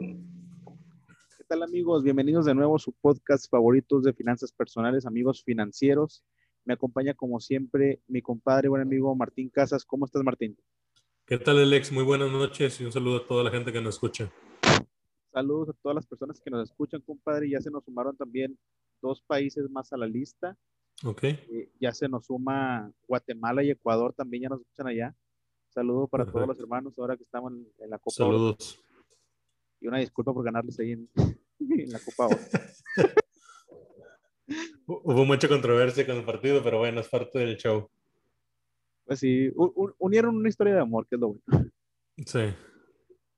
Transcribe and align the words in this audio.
¿Qué 0.00 1.44
tal 1.48 1.62
amigos? 1.62 2.04
Bienvenidos 2.04 2.44
de 2.44 2.54
nuevo 2.54 2.76
a 2.76 2.78
su 2.78 2.92
podcast 2.92 3.50
favoritos 3.50 4.04
de 4.04 4.12
finanzas 4.12 4.52
personales, 4.52 5.06
amigos 5.06 5.42
financieros. 5.42 6.24
Me 6.64 6.74
acompaña 6.74 7.14
como 7.14 7.40
siempre 7.40 8.00
mi 8.06 8.22
compadre, 8.22 8.68
buen 8.68 8.82
amigo 8.82 9.14
Martín 9.16 9.48
Casas. 9.48 9.84
¿Cómo 9.84 10.04
estás, 10.06 10.22
Martín? 10.22 10.56
¿Qué 11.26 11.38
tal, 11.38 11.58
Alex? 11.58 11.90
Muy 11.90 12.04
buenas 12.04 12.30
noches 12.30 12.80
y 12.80 12.84
un 12.84 12.92
saludo 12.92 13.18
a 13.18 13.26
toda 13.26 13.42
la 13.42 13.50
gente 13.50 13.72
que 13.72 13.80
nos 13.80 13.96
escucha. 13.96 14.30
Saludos 15.32 15.70
a 15.70 15.72
todas 15.82 15.96
las 15.96 16.06
personas 16.06 16.40
que 16.40 16.50
nos 16.50 16.68
escuchan, 16.68 17.00
compadre. 17.00 17.50
Ya 17.50 17.60
se 17.60 17.70
nos 17.70 17.84
sumaron 17.84 18.16
también 18.16 18.56
dos 19.02 19.22
países 19.22 19.68
más 19.70 19.92
a 19.92 19.96
la 19.96 20.06
lista. 20.06 20.56
Ok. 21.04 21.24
Eh, 21.24 21.70
ya 21.80 21.92
se 21.92 22.08
nos 22.08 22.26
suma 22.26 22.92
Guatemala 23.06 23.64
y 23.64 23.70
Ecuador 23.70 24.14
también, 24.14 24.44
ya 24.44 24.48
nos 24.48 24.60
escuchan 24.60 24.86
allá. 24.86 25.16
Saludos 25.70 26.08
para 26.08 26.24
todos 26.24 26.46
los 26.46 26.58
hermanos 26.58 26.98
ahora 26.98 27.16
que 27.16 27.24
estamos 27.24 27.52
en, 27.52 27.90
la 27.90 27.98
Copa. 27.98 28.14
Saludos. 28.14 28.80
Y 29.80 29.86
una 29.86 29.98
disculpa 29.98 30.32
por 30.32 30.44
ganarles 30.44 30.78
ahí 30.80 30.92
en, 30.92 31.08
la 31.88 31.98
Copa 32.00 32.28
Hubo 34.86 35.24
mucha 35.26 35.48
controversia 35.48 36.06
con 36.06 36.16
el 36.16 36.24
partido, 36.24 36.62
pero 36.62 36.78
bueno, 36.78 37.00
es 37.00 37.08
parte 37.08 37.38
del 37.38 37.56
show. 37.58 37.90
Pues 39.04 39.20
sí, 39.20 39.52
unieron 39.98 40.36
una 40.36 40.48
historia 40.48 40.74
de 40.74 40.80
amor, 40.80 41.06
que 41.06 41.16
es 41.16 41.20
lo 41.20 41.28
bueno. 41.34 41.70
Sí. 42.24 42.40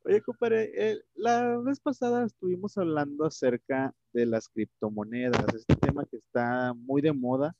Oye, 0.04 0.22
compadre, 0.22 0.70
eh, 0.74 1.02
la 1.14 1.58
vez 1.58 1.78
pasada 1.80 2.24
estuvimos 2.24 2.78
hablando 2.78 3.26
acerca 3.26 3.92
de 4.12 4.26
las 4.26 4.48
criptomonedas, 4.48 5.44
este 5.54 5.76
tema 5.76 6.06
que 6.06 6.16
está 6.16 6.72
muy 6.74 7.02
de 7.02 7.12
moda 7.12 7.54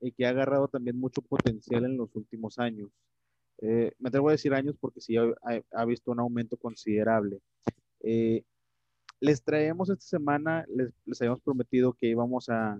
y 0.00 0.12
que 0.12 0.26
ha 0.26 0.30
agarrado 0.30 0.68
también 0.68 0.98
mucho 0.98 1.22
potencial 1.22 1.84
en 1.84 1.96
los 1.96 2.14
últimos 2.16 2.58
años. 2.58 2.90
Eh, 3.62 3.92
me 3.98 4.08
atrevo 4.08 4.28
a 4.28 4.32
decir 4.32 4.52
años 4.52 4.76
porque 4.80 5.00
sí 5.00 5.16
ha, 5.16 5.84
visto 5.84 6.10
un 6.10 6.20
aumento 6.20 6.56
considerable. 6.56 7.40
Eh, 8.06 8.44
les 9.20 9.42
traemos 9.42 9.90
esta 9.90 10.06
semana, 10.06 10.64
les, 10.68 11.20
habíamos 11.20 11.40
prometido 11.40 11.92
que 11.92 12.06
íbamos 12.06 12.48
a, 12.48 12.78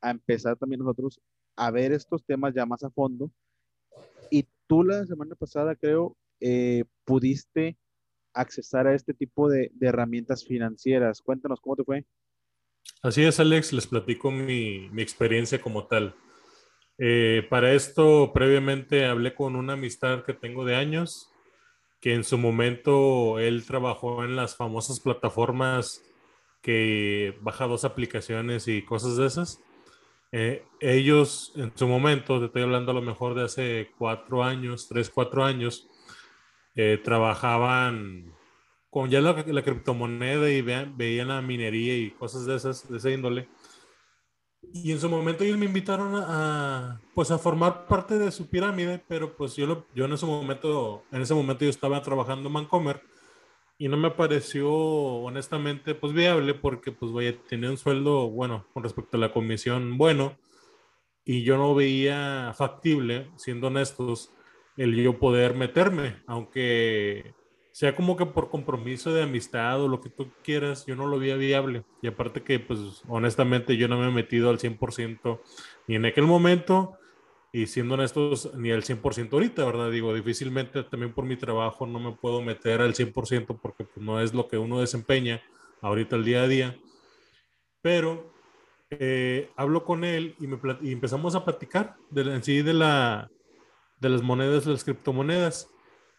a 0.00 0.10
empezar 0.10 0.56
también 0.56 0.80
nosotros 0.80 1.20
a 1.56 1.70
ver 1.70 1.92
estos 1.92 2.24
temas 2.24 2.54
ya 2.54 2.64
más 2.66 2.82
a 2.82 2.90
fondo. 2.90 3.30
Y 4.30 4.46
tú 4.66 4.82
la 4.82 5.04
semana 5.06 5.34
pasada, 5.34 5.76
creo, 5.76 6.16
pudiste 7.04 7.76
accesar 8.34 8.86
a 8.86 8.94
este 8.94 9.14
tipo 9.14 9.48
de, 9.48 9.70
herramientas 9.80 10.44
financieras. 10.44 11.22
Cuéntanos 11.22 11.60
cómo 11.60 11.76
te 11.76 11.84
fue. 11.84 12.04
Así 13.02 13.22
es, 13.22 13.40
Alex, 13.40 13.72
les 13.72 13.86
platico 13.86 14.30
mi, 14.30 14.90
experiencia 14.98 15.60
como 15.60 15.86
tal. 15.86 16.14
Eh, 16.98 17.46
para 17.48 17.72
esto, 17.72 18.32
previamente 18.32 19.04
hablé 19.04 19.34
con 19.34 19.56
una 19.56 19.74
amistad 19.74 20.24
que 20.24 20.34
tengo 20.34 20.64
de 20.64 20.76
años, 20.76 21.30
que 22.04 22.12
en 22.12 22.22
su 22.22 22.36
momento 22.36 23.38
él 23.38 23.64
trabajó 23.64 24.24
en 24.24 24.36
las 24.36 24.56
famosas 24.56 25.00
plataformas 25.00 26.04
que 26.60 27.34
baja 27.40 27.66
dos 27.66 27.86
aplicaciones 27.86 28.68
y 28.68 28.84
cosas 28.84 29.16
de 29.16 29.26
esas. 29.26 29.62
Eh, 30.30 30.66
ellos 30.80 31.54
en 31.56 31.72
su 31.74 31.88
momento, 31.88 32.40
te 32.40 32.44
estoy 32.44 32.60
hablando 32.60 32.90
a 32.90 32.94
lo 32.94 33.00
mejor 33.00 33.34
de 33.34 33.44
hace 33.44 33.90
cuatro 33.96 34.44
años, 34.44 34.86
tres, 34.86 35.08
cuatro 35.08 35.44
años, 35.44 35.88
eh, 36.74 37.00
trabajaban 37.02 38.34
con 38.90 39.08
ya 39.08 39.22
la, 39.22 39.62
criptomoneda 39.62 40.50
y 40.50 40.60
veían, 40.60 41.28
la 41.28 41.40
minería 41.40 41.96
y 41.96 42.10
cosas 42.10 42.44
de 42.44 42.56
esas, 42.56 42.86
de 42.86 42.98
esa 42.98 43.10
índole. 43.12 43.48
Y 44.76 44.90
en 44.90 44.98
su 44.98 45.08
momento 45.08 45.44
ellos 45.44 45.56
me 45.56 45.66
invitaron 45.66 46.16
a, 46.16 47.00
pues 47.14 47.30
a 47.30 47.38
formar 47.38 47.86
parte 47.86 48.18
de 48.18 48.32
su 48.32 48.48
pirámide, 48.48 49.00
pero 49.06 49.36
pues 49.36 49.54
yo, 49.54 49.86
yo 49.94 50.06
en 50.06 50.12
ese 50.12 50.26
momento, 50.26 51.04
en 51.12 51.22
ese 51.22 51.32
momento 51.32 51.64
yo 51.64 51.70
estaba 51.70 52.02
trabajando 52.02 52.48
en 52.48 52.54
Mancomer 52.54 53.00
y 53.78 53.86
no 53.86 53.96
me 53.96 54.10
pareció 54.10 54.68
honestamente 54.72 55.94
pues 55.94 56.12
viable 56.12 56.54
porque 56.54 56.90
pues 56.90 57.12
vaya, 57.12 57.40
tenía 57.48 57.70
un 57.70 57.76
sueldo 57.76 58.28
bueno 58.30 58.66
con 58.72 58.82
respecto 58.82 59.16
a 59.16 59.20
la 59.20 59.32
comisión 59.32 59.96
bueno 59.96 60.36
y 61.24 61.44
yo 61.44 61.56
no 61.56 61.72
veía 61.76 62.52
factible, 62.56 63.30
siendo 63.36 63.68
honestos, 63.68 64.32
el 64.76 64.96
yo 64.96 65.20
poder 65.20 65.54
meterme, 65.54 66.16
aunque 66.26 67.32
sea 67.74 67.96
como 67.96 68.16
que 68.16 68.24
por 68.24 68.50
compromiso 68.50 69.12
de 69.12 69.24
amistad 69.24 69.82
o 69.82 69.88
lo 69.88 70.00
que 70.00 70.08
tú 70.08 70.28
quieras, 70.44 70.86
yo 70.86 70.94
no 70.94 71.08
lo 71.08 71.18
veía 71.18 71.34
viable. 71.34 71.82
Y 72.02 72.06
aparte 72.06 72.44
que, 72.44 72.60
pues, 72.60 73.02
honestamente, 73.08 73.76
yo 73.76 73.88
no 73.88 73.98
me 73.98 74.06
he 74.06 74.12
metido 74.12 74.48
al 74.48 74.60
100% 74.60 75.40
ni 75.88 75.96
en 75.96 76.04
aquel 76.04 76.22
momento, 76.22 76.96
y 77.52 77.66
siendo 77.66 77.94
honestos, 77.94 78.54
ni 78.54 78.70
al 78.70 78.84
100% 78.84 79.32
ahorita, 79.32 79.64
¿verdad? 79.64 79.90
Digo, 79.90 80.14
difícilmente 80.14 80.84
también 80.84 81.12
por 81.12 81.24
mi 81.24 81.36
trabajo 81.36 81.84
no 81.84 81.98
me 81.98 82.12
puedo 82.12 82.40
meter 82.42 82.80
al 82.80 82.94
100% 82.94 83.58
porque 83.60 83.82
pues, 83.82 84.06
no 84.06 84.20
es 84.20 84.32
lo 84.32 84.46
que 84.46 84.56
uno 84.56 84.78
desempeña 84.78 85.42
ahorita 85.80 86.14
el 86.14 86.24
día 86.24 86.42
a 86.44 86.46
día. 86.46 86.78
Pero 87.82 88.32
eh, 88.90 89.50
hablo 89.56 89.82
con 89.82 90.04
él 90.04 90.36
y, 90.38 90.46
me 90.46 90.58
y 90.80 90.92
empezamos 90.92 91.34
a 91.34 91.44
platicar 91.44 91.96
de, 92.10 92.22
en 92.22 92.44
sí 92.44 92.62
de 92.62 92.72
la, 92.72 93.28
de 93.98 94.10
las 94.10 94.22
monedas, 94.22 94.64
de 94.64 94.70
las 94.70 94.84
criptomonedas. 94.84 95.73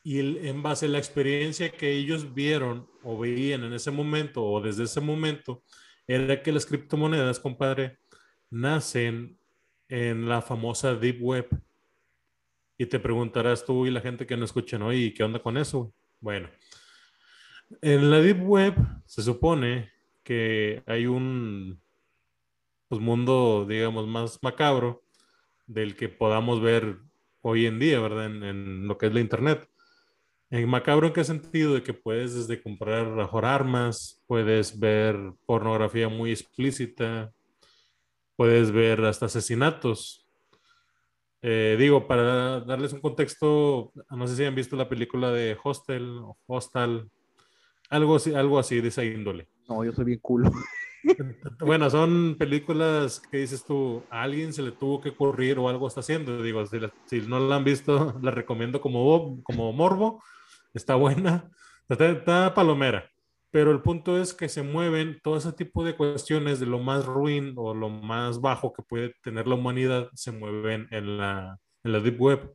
Y 0.06 0.20
en 0.48 0.62
base 0.62 0.86
a 0.86 0.90
la 0.90 1.00
experiencia 1.00 1.72
que 1.72 1.92
ellos 1.92 2.32
vieron 2.36 2.88
o 3.02 3.18
veían 3.18 3.64
en 3.64 3.74
ese 3.74 3.90
momento 3.90 4.46
o 4.46 4.62
desde 4.62 4.84
ese 4.84 5.02
momento, 5.02 5.64
era 6.06 6.44
que 6.44 6.52
las 6.52 6.68
criptomonedas, 6.68 7.40
compadre, 7.40 7.98
nacen 8.52 9.40
en 9.90 10.30
la 10.30 10.44
famosa 10.44 10.94
Deep 10.94 11.18
Web. 11.24 11.50
Y 12.78 12.86
te 12.86 13.00
preguntarás 13.00 13.66
tú 13.66 13.88
y 13.88 13.90
la 13.90 14.00
gente 14.00 14.28
que 14.28 14.38
no 14.38 14.46
escucha, 14.46 14.78
¿no? 14.78 14.94
¿Y 14.94 15.12
qué 15.12 15.24
onda 15.24 15.40
con 15.40 15.58
eso? 15.58 15.92
Bueno, 16.20 16.50
en 17.82 18.12
la 18.12 18.22
Deep 18.22 18.48
Web 18.48 18.76
se 19.08 19.24
supone 19.24 19.92
que 20.24 20.84
hay 20.86 21.08
un 21.08 21.82
pues, 22.90 23.02
mundo, 23.02 23.66
digamos, 23.68 24.06
más 24.06 24.38
macabro 24.44 25.04
del 25.66 25.96
que 25.96 26.10
podamos 26.10 26.62
ver 26.62 27.00
hoy 27.42 27.66
en 27.66 27.80
día, 27.80 28.00
¿verdad? 28.00 28.26
En, 28.26 28.88
lo 28.88 29.00
que 29.00 29.08
es 29.08 29.14
la 29.14 29.20
Internet. 29.20 29.68
En 30.52 30.70
macabro, 30.70 31.08
¿en 31.08 31.14
qué 31.14 31.24
sentido? 31.24 31.74
De 31.74 31.84
que 31.84 31.94
puedes 31.94 32.36
desde 32.36 32.62
comprar 32.62 33.08
mejor 33.08 33.46
armas, 33.46 34.22
puedes 34.28 34.80
ver 34.80 35.18
pornografía 35.46 36.08
muy 36.08 36.32
explícita, 36.32 37.34
puedes 38.36 38.72
ver 38.72 39.04
hasta 39.06 39.26
asesinatos. 39.26 40.28
Eh, 41.42 41.76
digo, 41.80 42.08
para 42.08 42.60
darles 42.62 42.94
un 42.94 43.02
contexto, 43.02 43.92
no 44.10 44.28
sé 44.28 44.36
si 44.36 44.44
han 44.44 44.56
visto 44.56 44.76
la 44.76 44.90
película 44.90 45.32
de 45.32 45.58
Hostel 45.64 46.18
o 46.20 46.38
Hostal, 46.48 47.10
algo 47.90 48.18
algo 48.36 48.60
así 48.60 48.82
de 48.82 48.88
esa 48.88 49.04
índole. 49.04 49.48
No, 49.68 49.84
yo 49.84 49.92
soy 49.94 50.06
bien 50.06 50.20
culo. 50.20 50.52
Bueno, 51.60 51.90
son 51.90 52.36
películas 52.38 53.20
que 53.20 53.38
dices 53.38 53.64
tú, 53.66 54.04
a 54.10 54.24
alguien 54.24 54.54
se 54.54 54.62
le 54.62 54.72
tuvo 54.72 55.02
que 55.02 55.10
ocurrir 55.10 55.60
o 55.60 55.70
algo 55.70 55.88
está 55.88 56.00
haciendo. 56.02 56.42
Digo, 56.42 56.64
si, 56.66 57.22
no 57.22 57.40
la 57.40 57.56
han 57.58 57.64
visto, 57.64 58.18
la 58.22 58.32
recomiendo 58.32 58.82
como, 58.82 59.42
como 59.44 59.72
morbo. 59.74 60.24
Está 60.74 60.96
buena, 60.96 61.50
está, 61.90 62.54
palomera. 62.54 63.10
Pero 63.52 63.72
el 63.72 63.82
punto 63.82 64.18
es 64.18 64.34
que 64.34 64.50
se 64.50 64.64
mueven 64.64 65.20
todo 65.24 65.38
ese 65.38 65.54
tipo 65.54 65.86
de 65.86 65.96
cuestiones 65.96 66.60
de 66.60 66.66
lo 66.66 66.80
más 66.80 67.06
ruin 67.06 67.54
o 67.56 67.74
lo 67.74 67.90
más 67.90 68.42
bajo 68.42 68.74
que 68.74 68.84
puede 68.84 69.14
tener 69.24 69.48
la 69.48 69.56
humanidad, 69.56 70.10
se 70.14 70.34
mueven 70.34 70.88
en 70.92 71.18
la, 71.18 71.58
en 71.84 71.94
la 71.94 72.00
Deep 72.02 72.20
Web. 72.20 72.54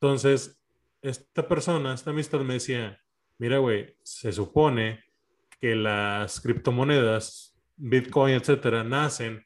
Entonces, 0.00 0.60
esta 1.02 1.46
persona, 1.46 1.94
esta 1.94 2.10
amistad 2.10 2.40
me 2.40 2.54
decía, 2.54 2.98
mira, 3.38 3.58
güey, 3.58 3.96
se 4.02 4.32
supone 4.32 5.04
que 5.60 5.76
las 5.76 6.40
criptomonedas 6.40 7.53
Bitcoin, 7.76 8.34
etcétera, 8.34 8.84
nacen 8.84 9.44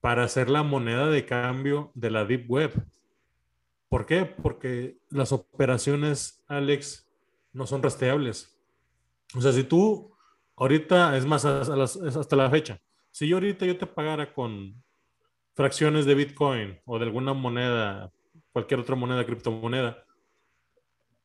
para 0.00 0.28
ser 0.28 0.50
la 0.50 0.62
moneda 0.62 1.08
de 1.08 1.26
cambio 1.26 1.90
de 1.94 2.10
la 2.10 2.24
Deep 2.24 2.50
Web. 2.50 2.72
¿Por 3.88 4.06
qué? 4.06 4.24
Porque 4.24 4.98
las 5.10 5.32
operaciones, 5.32 6.44
Alex, 6.46 7.08
no 7.52 7.66
son 7.66 7.82
rastreables. 7.82 8.56
O 9.34 9.40
sea, 9.40 9.52
si 9.52 9.64
tú 9.64 10.14
ahorita, 10.56 11.16
es 11.16 11.26
más, 11.26 11.44
hasta 11.44 12.36
la 12.36 12.50
fecha, 12.50 12.80
si 13.10 13.28
yo 13.28 13.36
ahorita 13.36 13.66
yo 13.66 13.76
te 13.76 13.86
pagara 13.86 14.32
con 14.32 14.82
fracciones 15.54 16.04
de 16.04 16.14
Bitcoin 16.14 16.78
o 16.84 16.98
de 16.98 17.06
alguna 17.06 17.32
moneda, 17.32 18.12
cualquier 18.52 18.80
otra 18.80 18.94
moneda, 18.94 19.24
criptomoneda, 19.24 20.04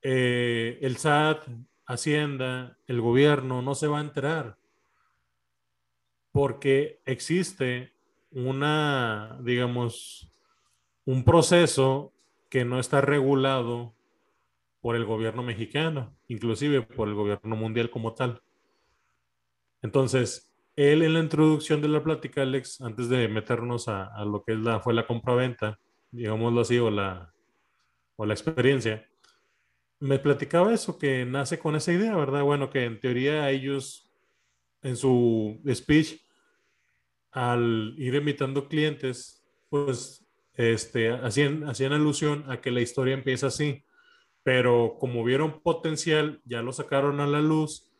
eh, 0.01 0.79
el 0.81 0.97
SAT, 0.97 1.47
Hacienda, 1.85 2.77
el 2.87 3.01
gobierno 3.01 3.61
no 3.61 3.75
se 3.75 3.87
va 3.87 3.97
a 3.97 4.01
enterar 4.01 4.57
porque 6.31 7.01
existe 7.05 7.93
una, 8.31 9.37
digamos, 9.41 10.31
un 11.05 11.23
proceso 11.23 12.13
que 12.49 12.65
no 12.65 12.79
está 12.79 13.01
regulado 13.01 13.93
por 14.81 14.95
el 14.95 15.05
gobierno 15.05 15.43
mexicano, 15.43 16.15
inclusive 16.27 16.81
por 16.81 17.07
el 17.07 17.13
gobierno 17.13 17.55
mundial 17.55 17.89
como 17.89 18.13
tal. 18.13 18.41
Entonces, 19.81 20.51
él 20.75 21.03
en 21.03 21.13
la 21.13 21.19
introducción 21.19 21.81
de 21.81 21.87
la 21.87 22.03
plática, 22.03 22.41
Alex, 22.41 22.81
antes 22.81 23.09
de 23.09 23.27
meternos 23.27 23.87
a, 23.87 24.23
lo 24.25 24.43
que 24.43 24.53
es 24.53 24.59
la, 24.59 24.79
fue 24.79 24.93
la 24.93 25.05
compra-venta, 25.05 25.79
digámoslo 26.11 26.61
así, 26.61 26.79
o 26.79 26.89
la, 26.89 27.33
o 28.15 28.25
la 28.25 28.33
experiencia, 28.33 29.07
me 29.99 30.17
platicaba 30.17 30.73
eso, 30.73 30.97
que 30.97 31.25
nace 31.25 31.59
con 31.59 31.75
esa 31.75 31.91
idea, 31.93 32.15
¿verdad? 32.15 32.43
Bueno, 32.43 32.69
que 32.69 32.85
en 32.85 32.99
teoría 32.99 33.49
ellos, 33.49 34.10
en 34.83 34.95
su 34.95 35.61
speech, 35.73 36.21
al 37.31 37.93
ir 37.97 38.15
invitando 38.15 38.67
clientes, 38.67 39.43
pues 39.69 40.25
este, 40.53 41.09
hacían, 41.09 41.67
hacían 41.67 41.93
alusión 41.93 42.43
a 42.49 42.61
que 42.61 42.71
la 42.71 42.81
historia 42.81 43.13
empieza 43.13 43.47
así, 43.47 43.85
pero 44.43 44.97
como 44.99 45.23
vieron 45.23 45.61
potencial, 45.61 46.41
ya 46.45 46.61
lo 46.61 46.73
sacaron 46.73 47.19
a 47.19 47.27
la 47.27 47.41
luz 47.41 47.91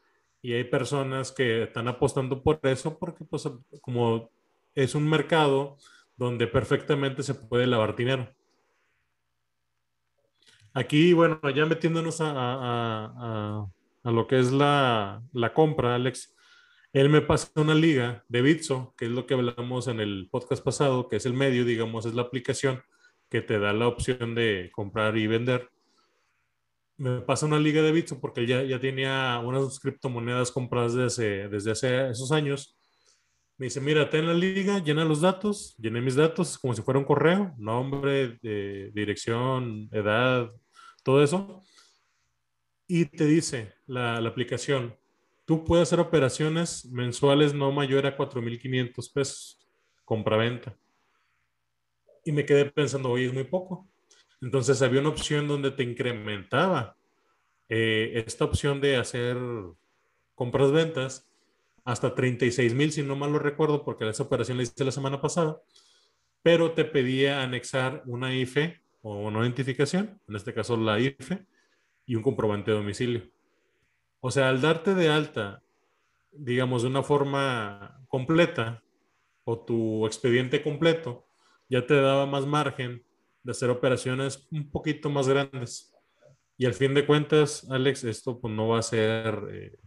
y 0.42 0.54
hay 0.54 0.64
personas 0.64 1.32
que 1.32 1.64
están 1.64 1.88
apostando 1.88 2.42
por 2.44 2.60
eso 2.64 2.98
porque 2.98 3.24
pues 3.24 3.48
como 3.82 4.32
es 4.74 4.96
un 4.96 5.08
mercado 5.08 5.78
donde 6.18 6.48
perfectamente 6.48 7.24
se 7.24 7.36
puede 7.36 7.68
lavar 7.68 7.96
dinero. 7.96 8.30
Aquí, 10.74 11.14
bueno, 11.14 11.40
ya 11.54 11.66
metiéndonos 11.66 12.20
a, 12.22 13.68
lo 14.04 14.28
que 14.28 14.40
es 14.40 14.52
la, 14.52 15.22
la, 15.34 15.54
compra, 15.54 15.96
Alex, 15.96 16.34
él 16.94 17.10
me 17.10 17.22
pasa 17.22 17.50
una 17.56 17.74
liga 17.74 18.26
de 18.28 18.42
Bitso, 18.42 18.94
que 18.98 19.06
es 19.06 19.12
lo 19.12 19.26
que 19.26 19.34
hablamos 19.34 19.88
en 19.88 20.02
el 20.02 20.28
podcast 20.30 20.64
pasado, 20.64 21.08
que 21.08 21.16
es 21.16 21.26
el 21.26 21.34
medio, 21.34 21.64
digamos, 21.64 22.06
es 22.06 22.14
la 22.14 22.24
aplicación 22.24 22.82
que 23.30 23.42
te 23.42 23.60
da 23.60 23.72
la 23.72 23.88
opción 23.88 24.36
de 24.36 24.70
comprar 24.74 25.18
y 25.18 25.26
vender. 25.26 25.70
Me 26.98 27.22
pasa 27.22 27.46
una 27.46 27.60
liga 27.60 27.82
de 27.82 27.94
Bitso 27.94 28.20
porque 28.20 28.46
ya, 28.46 28.62
ya 28.64 28.80
tenía 28.80 29.42
unas 29.44 29.80
criptomonedas 29.80 30.52
compradas 30.52 30.94
desde, 30.94 31.48
desde 31.48 31.72
hace 31.72 32.10
esos 32.10 32.32
años. 32.34 32.78
Me 33.58 33.68
dice, 33.68 33.80
mira, 33.80 34.10
ten 34.10 34.28
la 34.28 34.34
liga, 34.34 34.84
llena 34.84 35.06
los 35.06 35.22
datos, 35.22 35.76
llené 35.78 36.02
mis 36.02 36.16
datos 36.16 36.58
como 36.58 36.74
si 36.74 36.82
fuera 36.82 37.00
un 37.00 37.06
correo, 37.06 37.56
nombre, 37.58 38.38
dirección, 38.42 39.88
edad, 39.94 40.52
todo 41.04 41.24
eso. 41.24 41.64
Y 42.86 43.06
te 43.06 43.26
dice 43.26 43.74
la 43.86 44.18
aplicación, 44.18 44.98
tú 45.46 45.64
puedes 45.64 45.88
hacer 45.88 46.00
operaciones 46.00 46.86
mensuales 46.86 47.54
no 47.54 47.72
mayor 47.72 48.06
a 48.06 48.18
4.500 48.18 49.14
pesos, 49.14 49.60
compra-venta. 50.06 50.76
Y 52.24 52.32
me 52.32 52.46
quedé 52.46 52.66
pensando, 52.66 53.10
oye, 53.10 53.26
es 53.26 53.34
muy 53.34 53.44
poco. 53.44 53.88
Entonces 54.42 54.82
había 54.82 55.02
una 55.02 55.10
opción 55.10 55.48
donde 55.48 55.72
te 55.72 55.84
incrementaba 55.84 56.96
eh, 57.70 58.24
esta 58.26 58.46
opción 58.46 58.82
de 58.82 58.98
hacer 58.98 59.38
compras-ventas 60.36 61.28
hasta 61.84 62.14
36 62.14 62.74
mil, 62.74 62.92
si 62.92 63.04
no 63.04 63.16
mal 63.16 63.32
lo 63.32 63.40
recuerdo, 63.40 63.84
porque 63.84 64.08
esa 64.10 64.24
operación 64.24 64.58
la 64.58 64.64
hice 64.64 64.84
la 64.84 64.92
semana 64.92 65.22
pasada, 65.22 65.62
pero 66.44 66.74
te 66.74 66.86
pedía 66.86 67.44
anexar 67.44 68.04
una 68.06 68.36
IFE 68.36 68.82
o 69.02 69.28
una 69.28 69.40
identificación, 69.42 70.20
en 70.28 70.36
este 70.36 70.54
caso 70.54 70.78
la 70.78 71.00
IFE, 71.00 71.46
y 72.06 72.16
un 72.16 72.24
comprobante 72.24 72.72
de 72.72 72.78
domicilio. 72.78 73.24
O 74.22 74.32
sea, 74.32 74.50
al 74.50 74.62
darte 74.62 74.94
de 74.96 75.10
alta, 75.10 75.64
digamos, 76.32 76.84
de 76.84 76.88
una 76.88 77.04
forma 77.04 78.06
completa, 78.08 78.84
o 79.44 79.60
tu 79.60 80.06
expediente 80.06 80.62
completo, 80.62 81.28
ya 81.68 81.86
te 81.86 81.96
daba 81.96 82.26
más 82.26 82.46
margen 82.46 83.04
de 83.44 83.52
hacer 83.52 83.70
operaciones 83.70 84.48
un 84.52 84.70
poquito 84.70 85.10
más 85.10 85.28
grandes. 85.28 85.94
Y 86.58 86.66
al 86.66 86.74
fin 86.74 86.94
de 86.94 87.06
cuentas, 87.06 87.68
Alex, 87.70 88.04
esto 88.04 88.40
pues, 88.40 88.54
no 88.54 88.68
va 88.68 88.80
a 88.80 88.84
ser, 88.84 89.48
eh, 89.52 89.80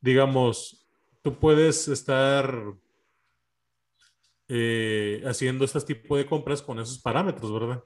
digamos, 0.00 0.86
tú 1.22 1.38
puedes 1.40 1.88
estar 1.88 2.74
eh, 4.48 5.22
haciendo 5.26 5.64
este 5.64 5.80
tipo 5.80 6.16
de 6.16 6.26
compras 6.26 6.62
con 6.62 6.78
esos 6.78 7.00
parámetros, 7.00 7.52
¿verdad? 7.52 7.82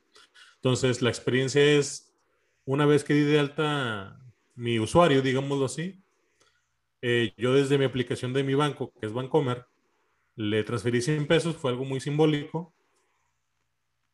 Entonces, 0.57 1.01
la 1.01 1.09
experiencia 1.09 1.63
es, 1.65 2.15
una 2.67 2.85
vez 2.85 3.03
que 3.03 3.15
di 3.15 3.23
de 3.23 3.39
alta 3.39 4.21
mi 4.61 4.79
usuario, 4.79 5.23
digámoslo 5.23 5.65
así, 5.65 5.99
eh, 7.01 7.33
yo 7.39 7.55
desde 7.55 7.79
mi 7.79 7.87
aplicación 7.87 8.35
de 8.35 8.45
mi 8.45 8.55
banco, 8.55 8.93
que 9.01 9.07
es 9.07 9.13
Bancomer, 9.13 9.65
le 10.37 10.63
transferí 10.65 11.01
100 11.01 11.27
pesos, 11.27 11.57
fue 11.57 11.71
algo 11.71 11.87
muy 11.87 11.99
simbólico. 11.99 12.75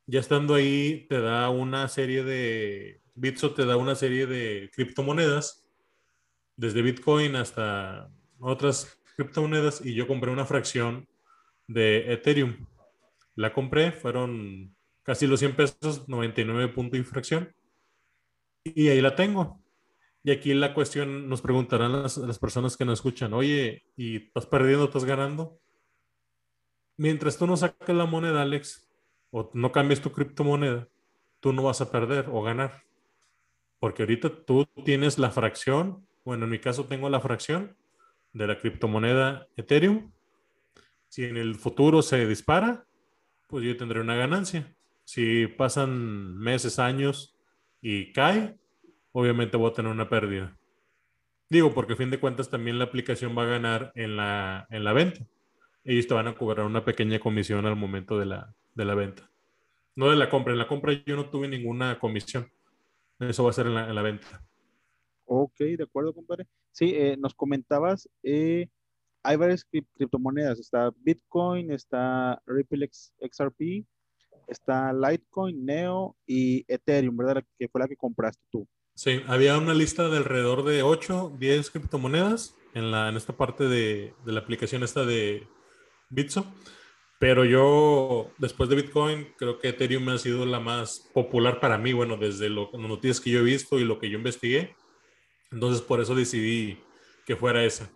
Ya 0.06 0.20
estando 0.20 0.54
ahí, 0.54 1.04
te 1.08 1.20
da 1.20 1.50
una 1.50 1.88
serie 1.88 2.22
de, 2.22 3.02
Bitso 3.16 3.54
te 3.54 3.66
da 3.66 3.76
una 3.76 3.96
serie 3.96 4.28
de 4.28 4.70
criptomonedas, 4.72 5.66
desde 6.54 6.80
Bitcoin 6.80 7.34
hasta 7.34 8.08
otras 8.38 9.00
criptomonedas, 9.16 9.84
y 9.84 9.94
yo 9.94 10.06
compré 10.06 10.30
una 10.30 10.46
fracción 10.46 11.08
de 11.66 12.12
Ethereum. 12.12 12.68
La 13.34 13.52
compré, 13.52 13.90
fueron 13.90 14.76
casi 15.02 15.26
los 15.26 15.40
100 15.40 15.56
pesos, 15.56 16.08
99 16.08 16.68
punto 16.72 16.96
infracción. 16.96 17.52
Y 18.62 18.88
ahí 18.88 19.00
la 19.00 19.16
tengo. 19.16 19.65
Y 20.26 20.32
aquí 20.32 20.52
la 20.54 20.74
cuestión, 20.74 21.28
nos 21.28 21.40
preguntarán 21.40 22.02
las, 22.02 22.16
las, 22.16 22.40
personas 22.40 22.76
que 22.76 22.84
nos 22.84 22.98
escuchan, 22.98 23.32
oye, 23.32 23.86
¿y 23.96 24.16
estás 24.16 24.44
perdiendo, 24.44 24.86
estás 24.86 25.04
ganando? 25.04 25.60
Mientras 26.96 27.38
tú 27.38 27.46
no 27.46 27.56
saques 27.56 27.94
la 27.94 28.06
moneda, 28.06 28.42
Alex, 28.42 28.90
o 29.30 29.48
no 29.54 29.70
cambies 29.70 30.02
tu 30.02 30.10
criptomoneda, 30.10 30.88
tú 31.38 31.52
no 31.52 31.62
vas 31.62 31.80
a 31.80 31.92
perder 31.92 32.26
o 32.28 32.42
ganar. 32.42 32.82
Porque 33.78 34.02
ahorita 34.02 34.44
tú 34.44 34.66
tienes 34.84 35.16
la 35.16 35.30
fracción, 35.30 36.04
bueno, 36.24 36.46
en 36.46 36.50
mi 36.50 36.58
caso 36.58 36.86
tengo 36.86 37.08
la 37.08 37.20
fracción 37.20 37.76
de 38.32 38.48
la 38.48 38.58
criptomoneda 38.58 39.46
Ethereum. 39.56 40.10
Si 41.06 41.22
en 41.22 41.36
el 41.36 41.54
futuro 41.54 42.02
se 42.02 42.26
dispara, 42.26 42.84
pues 43.46 43.64
yo 43.64 43.76
tendré 43.76 44.00
una 44.00 44.16
ganancia. 44.16 44.74
Si 45.04 45.46
pasan 45.46 46.36
meses, 46.36 46.80
años 46.80 47.38
y 47.80 48.12
cae, 48.12 48.58
obviamente 49.18 49.56
voy 49.56 49.70
a 49.70 49.72
tener 49.72 49.90
una 49.90 50.10
pérdida. 50.10 50.54
Digo, 51.48 51.72
porque 51.72 51.94
a 51.94 51.96
fin 51.96 52.10
de 52.10 52.20
cuentas 52.20 52.50
también 52.50 52.78
la 52.78 52.84
aplicación 52.84 53.36
va 53.36 53.44
a 53.44 53.46
ganar 53.46 53.90
en 53.94 54.14
la, 54.14 54.66
en 54.68 54.84
la 54.84 54.92
venta. 54.92 55.26
Ellos 55.84 56.06
te 56.06 56.12
van 56.12 56.26
a 56.26 56.34
cobrar 56.34 56.66
una 56.66 56.84
pequeña 56.84 57.18
comisión 57.18 57.64
al 57.64 57.76
momento 57.76 58.18
de 58.18 58.26
la, 58.26 58.54
de 58.74 58.84
la 58.84 58.94
venta. 58.94 59.30
No 59.94 60.10
de 60.10 60.16
la 60.16 60.28
compra. 60.28 60.52
En 60.52 60.58
la 60.58 60.68
compra 60.68 60.92
yo 61.06 61.16
no 61.16 61.30
tuve 61.30 61.48
ninguna 61.48 61.98
comisión. 61.98 62.52
Eso 63.18 63.42
va 63.44 63.50
a 63.50 63.52
ser 63.54 63.68
en 63.68 63.74
la, 63.74 63.88
en 63.88 63.94
la 63.94 64.02
venta. 64.02 64.44
Ok, 65.24 65.60
de 65.60 65.84
acuerdo, 65.84 66.12
compadre. 66.12 66.46
Sí, 66.72 66.92
eh, 66.94 67.16
nos 67.18 67.34
comentabas, 67.34 68.10
eh, 68.22 68.68
hay 69.22 69.36
varias 69.36 69.64
criptomonedas. 69.64 70.60
Está 70.60 70.92
Bitcoin, 70.94 71.70
está 71.70 72.42
Ripple 72.44 72.90
XRP, 72.90 73.86
está 74.46 74.92
Litecoin, 74.92 75.64
Neo 75.64 76.14
y 76.26 76.66
Ethereum, 76.68 77.16
¿verdad? 77.16 77.42
Que 77.58 77.66
fue 77.66 77.80
la 77.80 77.88
que 77.88 77.96
compraste 77.96 78.42
tú. 78.50 78.68
Sí, 78.96 79.20
había 79.26 79.58
una 79.58 79.74
lista 79.74 80.08
de 80.08 80.16
alrededor 80.16 80.64
de 80.64 80.82
8, 80.82 81.34
10 81.38 81.70
criptomonedas 81.70 82.56
en, 82.72 82.90
la, 82.90 83.10
en 83.10 83.16
esta 83.18 83.36
parte 83.36 83.64
de, 83.64 84.14
de 84.24 84.32
la 84.32 84.40
aplicación 84.40 84.82
esta 84.82 85.04
de 85.04 85.46
Bitso. 86.08 86.46
Pero 87.18 87.44
yo, 87.44 88.30
después 88.38 88.70
de 88.70 88.76
Bitcoin, 88.76 89.34
creo 89.36 89.58
que 89.58 89.68
Ethereum 89.68 90.08
ha 90.08 90.16
sido 90.16 90.46
la 90.46 90.60
más 90.60 91.10
popular 91.12 91.60
para 91.60 91.76
mí, 91.76 91.92
bueno, 91.92 92.16
desde 92.16 92.48
lo, 92.48 92.70
las 92.72 92.88
noticias 92.88 93.20
que 93.20 93.30
yo 93.30 93.40
he 93.40 93.42
visto 93.42 93.78
y 93.78 93.84
lo 93.84 93.98
que 93.98 94.08
yo 94.08 94.16
investigué. 94.16 94.74
Entonces, 95.52 95.82
por 95.82 96.00
eso 96.00 96.14
decidí 96.14 96.78
que 97.26 97.36
fuera 97.36 97.64
esa. 97.64 97.90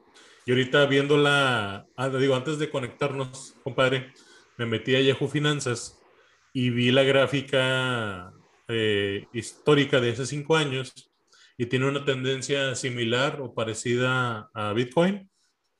Y 0.45 0.51
ahorita 0.51 0.85
viéndola, 0.85 1.87
ah, 1.97 2.09
digo, 2.11 2.35
antes 2.35 2.59
de 2.59 2.69
conectarnos, 2.69 3.55
compadre, 3.65 4.13
me 4.59 4.67
metí 4.67 4.95
a 4.97 5.01
Yahoo 5.01 5.29
Finanzas 5.29 5.99
y 6.53 6.69
vi 6.69 6.91
la 6.91 7.05
gráfica 7.05 8.35
eh, 8.71 9.27
histórica 9.33 10.01
de 10.01 10.13
hace 10.13 10.27
cinco 10.27 10.57
años 10.57 11.11
y 11.57 11.67
tiene 11.67 11.89
una 11.89 12.05
tendencia 12.05 12.75
similar 12.75 13.41
o 13.41 13.55
parecida 13.55 14.51
a 14.55 14.73
Bitcoin, 14.73 15.31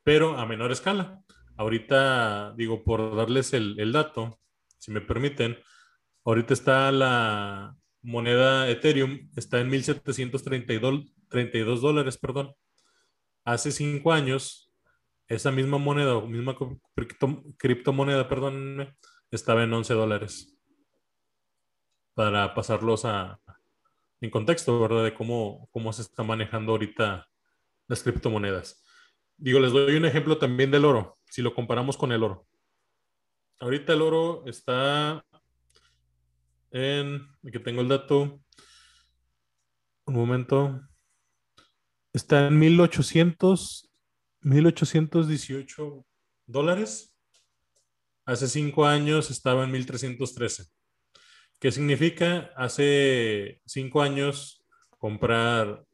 pero 0.03 0.39
a 0.39 0.47
menor 0.47 0.73
escala. 0.73 1.23
Ahorita, 1.57 2.55
digo, 2.57 2.83
por 2.85 3.17
darles 3.17 3.53
el, 3.55 3.93
dato, 3.93 4.41
si 4.79 4.91
me 4.91 5.01
permiten, 5.01 5.59
ahorita 6.25 6.53
está 6.53 6.91
la 6.93 7.77
moneda 8.03 8.69
Ethereum, 8.69 9.31
está 9.37 9.61
en 9.61 9.71
1732 9.71 11.81
dólares, 11.81 12.19
perdón. 12.19 12.55
Hace 13.45 13.73
cinco 13.73 14.13
años, 14.13 14.71
esa 15.29 15.51
misma 15.51 15.79
moneda, 15.79 16.21
misma 16.21 16.57
criptomoneda, 17.57 18.29
perdón, 18.29 18.95
estaba 19.31 19.65
en 19.65 19.73
11 19.73 19.95
dólares 19.95 20.60
para 22.15 22.55
pasarlos 22.55 23.05
a, 23.05 23.41
en 24.21 24.31
contexto, 24.31 24.79
¿verdad? 24.81 25.05
De 25.05 25.15
cómo, 25.15 25.69
cómo 25.71 25.93
se 25.93 26.03
está 26.03 26.23
manejando 26.23 26.73
ahorita 26.73 27.29
las 27.89 28.03
criptomonedas. 28.03 28.85
Digo, 29.37 29.59
les 29.59 29.73
doy 29.73 29.97
un 29.97 30.05
ejemplo 30.05 30.39
también 30.39 30.71
del 30.71 30.85
oro, 30.85 31.19
si 31.25 31.43
lo 31.43 31.55
comparamos 31.55 31.97
con 31.97 32.13
el 32.13 32.23
oro. 32.23 32.47
Ahorita 33.59 33.93
el 33.93 34.03
oro 34.03 34.45
está 34.47 35.25
en, 36.71 37.27
aquí 37.47 37.59
tengo 37.59 37.81
el 37.81 37.89
dato, 37.89 38.41
un 40.07 40.15
momento, 40.15 40.81
está 42.13 42.49
en 42.49 42.59
1800, 42.59 43.91
1818 44.41 46.07
dólares. 46.47 47.17
Hace 48.25 48.49
cinco 48.49 48.87
años 48.87 49.31
estaba 49.31 49.65
en 49.65 49.71
1313. 49.73 50.65
¿Qué 51.61 51.71
significa? 51.71 52.51
Hace 52.57 53.61
cinco 53.67 54.01
años 54.01 54.65
comprar 54.99 55.85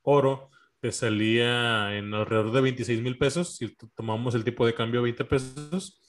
oro, 0.00 0.50
te 0.80 0.92
salía 0.92 1.94
en 1.94 2.14
alrededor 2.14 2.52
de 2.52 2.62
26 2.62 3.02
mil 3.02 3.18
pesos 3.18 3.56
si 3.56 3.76
tomamos 3.94 4.34
el 4.34 4.44
tipo 4.44 4.64
de 4.64 4.74
cambio 4.74 5.02
20 5.02 5.26
pesos. 5.26 6.00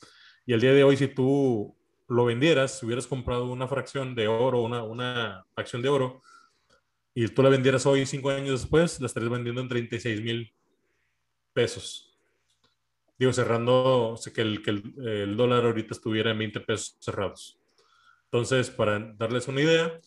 Y 0.45 0.53
al 0.53 0.61
día 0.61 0.73
de 0.73 0.85
hoy, 0.85 0.95
si 0.95 1.09
tú 1.09 1.77
lo 2.07 2.23
vendieras, 2.23 2.79
si 2.79 2.85
hubieras 2.85 3.05
comprado 3.05 3.51
una 3.51 3.67
fracción 3.67 4.15
de 4.15 4.29
oro, 4.29 4.61
una, 4.61 4.83
una 4.83 5.45
acción 5.57 5.81
de 5.81 5.89
oro, 5.89 6.21
y 7.13 7.27
tú 7.27 7.43
la 7.43 7.49
vendieras 7.49 7.85
hoy, 7.85 8.05
cinco 8.05 8.29
años 8.29 8.61
después, 8.61 9.01
la 9.01 9.07
estarías 9.07 9.31
vendiendo 9.31 9.59
en 9.59 9.67
36 9.67 10.21
mil 10.21 10.53
pesos. 11.51 12.17
Digo, 13.19 13.33
cerrando, 13.33 14.15
sé 14.15 14.31
que, 14.31 14.41
el, 14.41 14.63
que 14.63 14.69
el, 14.69 15.35
dólar 15.35 15.65
ahorita 15.65 15.93
estuviera 15.93 16.31
en 16.31 16.39
20 16.39 16.61
pesos 16.61 16.95
cerrados. 17.01 17.60
Entonces, 18.31 18.69
para 18.69 18.99
darles 19.17 19.47
una 19.47 19.61
idea, 19.61 19.99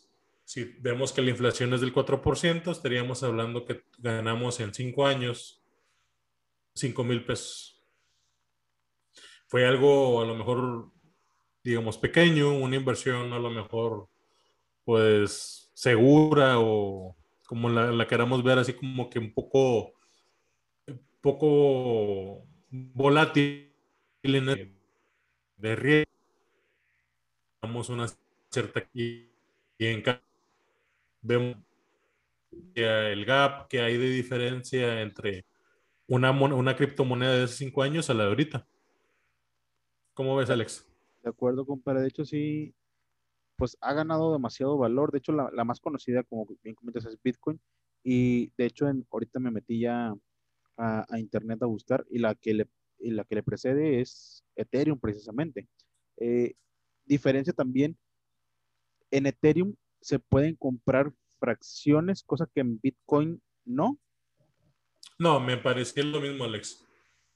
si 0.45 0.65
vemos 0.81 1.13
que 1.13 1.23
la 1.23 1.31
inflación 1.31 1.75
es 1.75 1.81
del 1.81 1.93
4%, 1.93 2.71
estaríamos 2.71 3.23
hablando 3.23 3.65
que 3.65 3.85
ganamos 3.99 4.61
en 4.61 4.73
cinco 4.73 5.07
años 5.07 5.61
5 6.75 7.05
mil 7.05 7.25
pesos. 7.25 7.83
Fue 9.47 9.67
algo 9.67 10.23
a 10.23 10.25
lo 10.25 10.35
mejor 10.35 10.95
digamos, 11.65 11.97
pequeño, 11.97 12.55
una 12.55 12.77
inversión 12.77 13.33
a 13.33 13.39
lo 13.39 13.51
mejor, 13.51 14.09
pues, 14.85 15.71
segura 15.75 16.59
o 16.59 17.17
como 17.47 17.71
la, 17.71 18.07
queramos 18.07 18.43
ver 18.43 18.59
así 18.59 18.75
como 18.75 19.09
que 19.09 19.19
un 19.19 19.33
poco, 19.33 19.95
poco 21.23 22.47
volátil 22.71 23.73
de 24.23 25.77
riesgo. 25.77 26.14
Damos 27.65 27.89
una 27.89 28.07
cierta 28.51 28.87
y, 28.93 29.27
en 29.79 30.03
vemos 31.23 31.57
el 32.75 33.25
gap 33.25 33.69
que 33.69 33.81
hay 33.81 33.97
de 33.97 34.11
diferencia 34.11 35.01
entre 35.01 35.47
una, 36.07 36.31
una 36.31 36.77
criptomoneda 36.77 37.35
de 37.35 37.45
hace 37.45 37.57
cinco 37.57 37.83
años 37.83 38.11
a 38.11 38.15
la 38.15 38.25
de 38.25 38.29
ahorita. 38.29 38.69
¿Cómo 40.13 40.37
ves, 40.37 40.51
Alex? 40.51 40.87
De 41.23 41.31
acuerdo, 41.31 41.65
compadre. 41.65 42.03
De 42.03 42.09
hecho, 42.09 42.27
sí, 42.27 42.75
pues 43.57 43.79
ha 43.81 43.95
ganado 43.95 44.31
demasiado 44.35 44.77
valor. 44.77 45.11
De 45.11 45.19
hecho, 45.21 45.33
la, 45.33 45.65
más 45.65 45.81
conocida, 45.81 46.23
como 46.23 46.47
bien 46.63 46.75
comentas, 46.75 47.07
es 47.07 47.17
Bitcoin. 47.23 47.59
Y 48.03 48.53
de 48.59 48.67
hecho, 48.67 48.87
en, 48.89 49.07
ahorita 49.11 49.41
me 49.41 49.51
metí 49.51 49.81
ya 49.81 50.15
a, 50.77 51.19
internet 51.19 51.63
a 51.63 51.67
buscar 51.67 52.05
y 52.11 52.19
la 52.19 52.35
que 52.35 52.53
le, 52.53 52.69
la 52.99 53.25
que 53.25 53.37
le 53.37 53.43
precede 53.43 54.03
es 54.03 54.45
Ethereum, 54.55 55.01
precisamente. 55.01 55.67
Eh, 56.19 56.57
diferencia 57.05 57.53
también, 57.53 57.97
en 59.11 59.27
Ethereum 59.27 59.75
se 60.01 60.19
pueden 60.19 60.57
comprar 60.57 61.13
fracciones, 61.39 62.23
cosa 62.23 62.49
que 62.53 62.61
en 62.61 62.81
Bitcoin 62.81 63.41
no. 63.65 63.99
No, 65.19 65.41
me 65.41 65.57
parecía 65.57 66.05
lo 66.05 66.21
mismo, 66.21 66.45
Alex. 66.45 66.85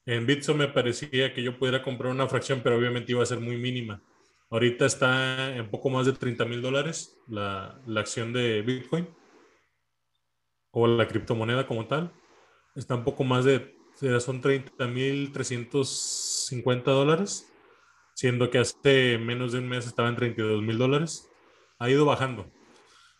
En 0.05 0.25
Bitso 0.25 0.55
me 0.55 0.67
parecía 0.67 1.33
que 1.33 1.43
yo 1.43 1.57
pudiera 1.57 1.83
comprar 1.83 2.11
una 2.11 2.27
fracción, 2.27 2.61
pero 2.63 2.77
obviamente 2.77 3.11
iba 3.11 3.23
a 3.23 3.27
ser 3.27 3.39
muy 3.39 3.57
mínima. 3.57 4.01
Ahorita 4.49 4.85
está 4.85 5.55
en 5.55 5.69
poco 5.69 5.89
más 5.89 6.07
de 6.07 6.13
30 6.13 6.45
mil 6.45 6.61
dólares 6.61 7.19
la, 7.27 7.79
la, 7.85 7.99
acción 7.99 8.33
de 8.33 8.63
Bitcoin 8.63 9.07
o 10.71 10.87
la 10.87 11.07
criptomoneda 11.07 11.67
como 11.67 11.87
tal. 11.87 12.11
Está 12.75 12.95
un 12.95 13.03
poco 13.03 13.23
más 13.23 13.45
de, 13.45 13.75
son 14.19 14.41
30 14.41 14.87
mil 14.87 15.31
350 15.31 16.89
dólares, 16.89 17.51
siendo 18.19 18.49
que 18.49 18.57
hace 18.57 19.17
menos 19.17 19.53
de 19.53 19.59
un 19.59 19.69
mes 19.69 19.87
estaba 19.87 20.09
en 20.09 20.17
32 20.17 20.61
mil 20.61 20.77
dólares. 20.77 21.31
Ha 21.77 21.89
ido 21.89 22.03
bajando, 22.03 22.51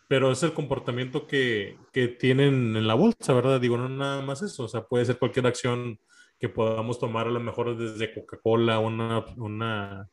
pero 0.08 0.30
es 0.30 0.42
el 0.42 0.52
comportamiento 0.52 1.26
que, 1.26 1.78
que 1.90 2.08
tienen 2.08 2.76
en 2.76 2.86
la 2.86 2.92
bolsa, 2.92 3.32
¿verdad? 3.32 3.58
Digo, 3.58 3.78
no 3.78 3.88
nada 3.88 4.20
más 4.20 4.42
eso, 4.42 4.64
o 4.64 4.68
sea, 4.68 4.84
puede 4.84 5.06
ser 5.06 5.18
cualquier 5.18 5.46
acción 5.46 5.98
que 6.38 6.50
podamos 6.50 6.98
tomar 6.98 7.26
a 7.26 7.30
lo 7.30 7.40
mejor 7.40 7.78
desde 7.78 8.12
Coca-Cola, 8.12 8.78
una, 8.78 9.24
una, 9.38 10.10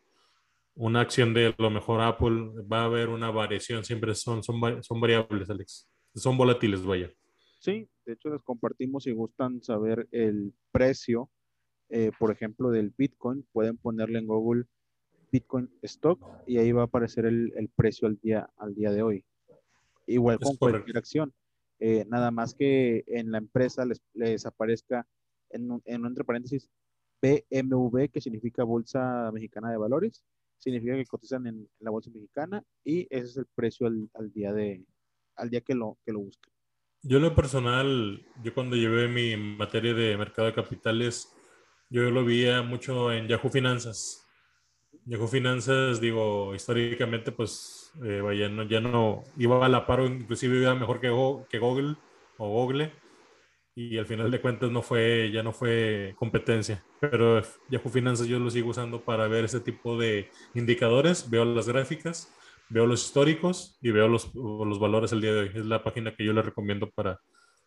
una 0.76 1.02
acción 1.02 1.34
de 1.34 1.54
lo 1.58 1.70
mejor 1.70 2.00
Apple, 2.00 2.54
va 2.72 2.84
a 2.84 2.86
haber 2.86 3.10
una 3.10 3.30
variación, 3.30 3.84
siempre 3.84 4.16
son, 4.16 4.42
son, 4.42 4.82
son 4.82 5.02
variables, 5.02 5.50
Alex. 5.50 5.90
Son 6.16 6.38
volátiles, 6.38 6.82
vaya. 6.86 7.12
Sí, 7.60 7.90
de 8.06 8.14
hecho 8.14 8.30
les 8.30 8.42
compartimos 8.42 9.04
si 9.04 9.12
gustan 9.12 9.62
saber 9.62 10.08
el 10.12 10.54
precio, 10.72 11.30
eh, 11.90 12.12
por 12.18 12.32
ejemplo, 12.32 12.72
del 12.72 12.94
Bitcoin, 12.98 13.46
pueden 13.52 13.78
ponerle 13.78 14.20
en 14.20 14.28
Google 14.28 14.64
Bitcoin 15.32 15.70
Stock 15.84 16.20
y 16.46 16.58
ahí 16.58 16.72
va 16.72 16.84
a 16.84 16.86
aparecer 16.86 17.26
el, 17.26 17.54
el 17.56 17.70
precio 17.70 18.08
al 18.08 18.18
día, 18.20 18.50
al 18.58 18.74
día 18.76 18.92
de 18.92 19.02
hoy. 19.02 19.26
Igual 20.06 20.40
con 20.40 20.56
cualquier 20.56 20.98
acción. 20.98 21.34
Eh, 21.80 22.06
nada 22.08 22.32
más 22.32 22.56
que 22.56 23.04
en 23.08 23.32
la 23.32 23.38
empresa 23.38 23.86
les, 23.86 24.02
les 24.14 24.46
aparezca 24.46 25.06
en, 25.50 25.82
en 25.86 26.06
entre 26.06 26.24
paréntesis, 26.24 26.70
BMV, 27.22 28.10
que 28.12 28.22
significa 28.22 28.64
Bolsa 28.64 29.32
Mexicana 29.32 29.72
de 29.72 29.78
Valores, 29.78 30.24
significa 30.58 30.96
que 30.96 31.06
cotizan 31.06 31.48
en, 31.48 31.70
la 31.80 31.92
Bolsa 31.92 32.10
Mexicana 32.12 32.64
y 32.84 33.02
ese 33.10 33.26
es 33.26 33.38
el 33.38 33.46
precio 33.54 33.88
al, 33.88 34.10
al, 34.14 34.32
día, 34.32 34.54
de, 34.54 34.84
al 35.36 35.50
día 35.50 35.62
que 35.62 35.76
lo, 35.76 35.98
que 36.06 36.14
lo 36.14 36.20
busquen. 36.20 36.52
Yo 37.04 37.18
en 37.18 37.24
lo 37.24 37.36
personal, 37.36 38.26
yo 38.44 38.54
cuando 38.54 38.76
llevé 38.76 39.08
mi 39.08 39.38
materia 39.38 39.94
de 39.94 40.18
mercado 40.18 40.48
de 40.48 40.54
capitales, 40.54 41.32
yo 41.90 42.10
lo 42.10 42.26
veía 42.26 42.64
mucho 42.64 43.12
en 43.12 43.28
Yahoo 43.28 43.50
Finanzas. 43.50 44.27
Yahoo 45.08 45.28
Finanzas, 45.28 46.02
digo, 46.02 46.54
históricamente, 46.54 47.32
pues, 47.32 47.94
eh, 48.04 48.50
no, 48.52 48.64
ya 48.64 48.82
no 48.82 49.24
iba 49.38 49.66
a 49.66 49.70
la 49.70 49.88
paro, 49.88 50.06
inclusive 50.06 50.58
iba 50.58 50.76
mejor 50.76 51.00
que, 51.00 51.08
que 51.50 51.60
Google 51.60 51.96
o 52.38 52.50
Google 52.50 52.92
y 53.74 53.98
al 53.98 54.06
final 54.06 54.30
de 54.30 54.42
cuentas 54.42 54.70
no 54.70 54.82
fue, 54.82 55.32
ya 55.32 55.44
no 55.44 55.54
fue 55.54 56.14
competencia. 56.18 56.84
Pero 57.00 57.42
Yahoo 57.70 57.90
Finanzas 57.90 58.28
yo 58.28 58.38
lo 58.38 58.50
sigo 58.50 58.72
usando 58.72 59.02
para 59.02 59.28
ver 59.30 59.46
ese 59.46 59.62
tipo 59.62 59.98
de 59.98 60.30
indicadores, 60.56 61.30
veo 61.30 61.46
las 61.46 61.70
gráficas, 61.70 62.34
veo 62.70 62.86
los 62.86 63.06
históricos 63.06 63.78
y 63.82 63.92
veo 63.92 64.10
los, 64.10 64.36
los 64.36 64.80
valores 64.80 65.14
el 65.14 65.22
día 65.22 65.34
de 65.34 65.40
hoy. 65.40 65.52
Es 65.54 65.66
la 65.66 65.84
página 65.84 66.14
que 66.14 66.26
yo 66.26 66.34
le 66.34 66.42
recomiendo 66.42 66.90
para, 66.90 67.22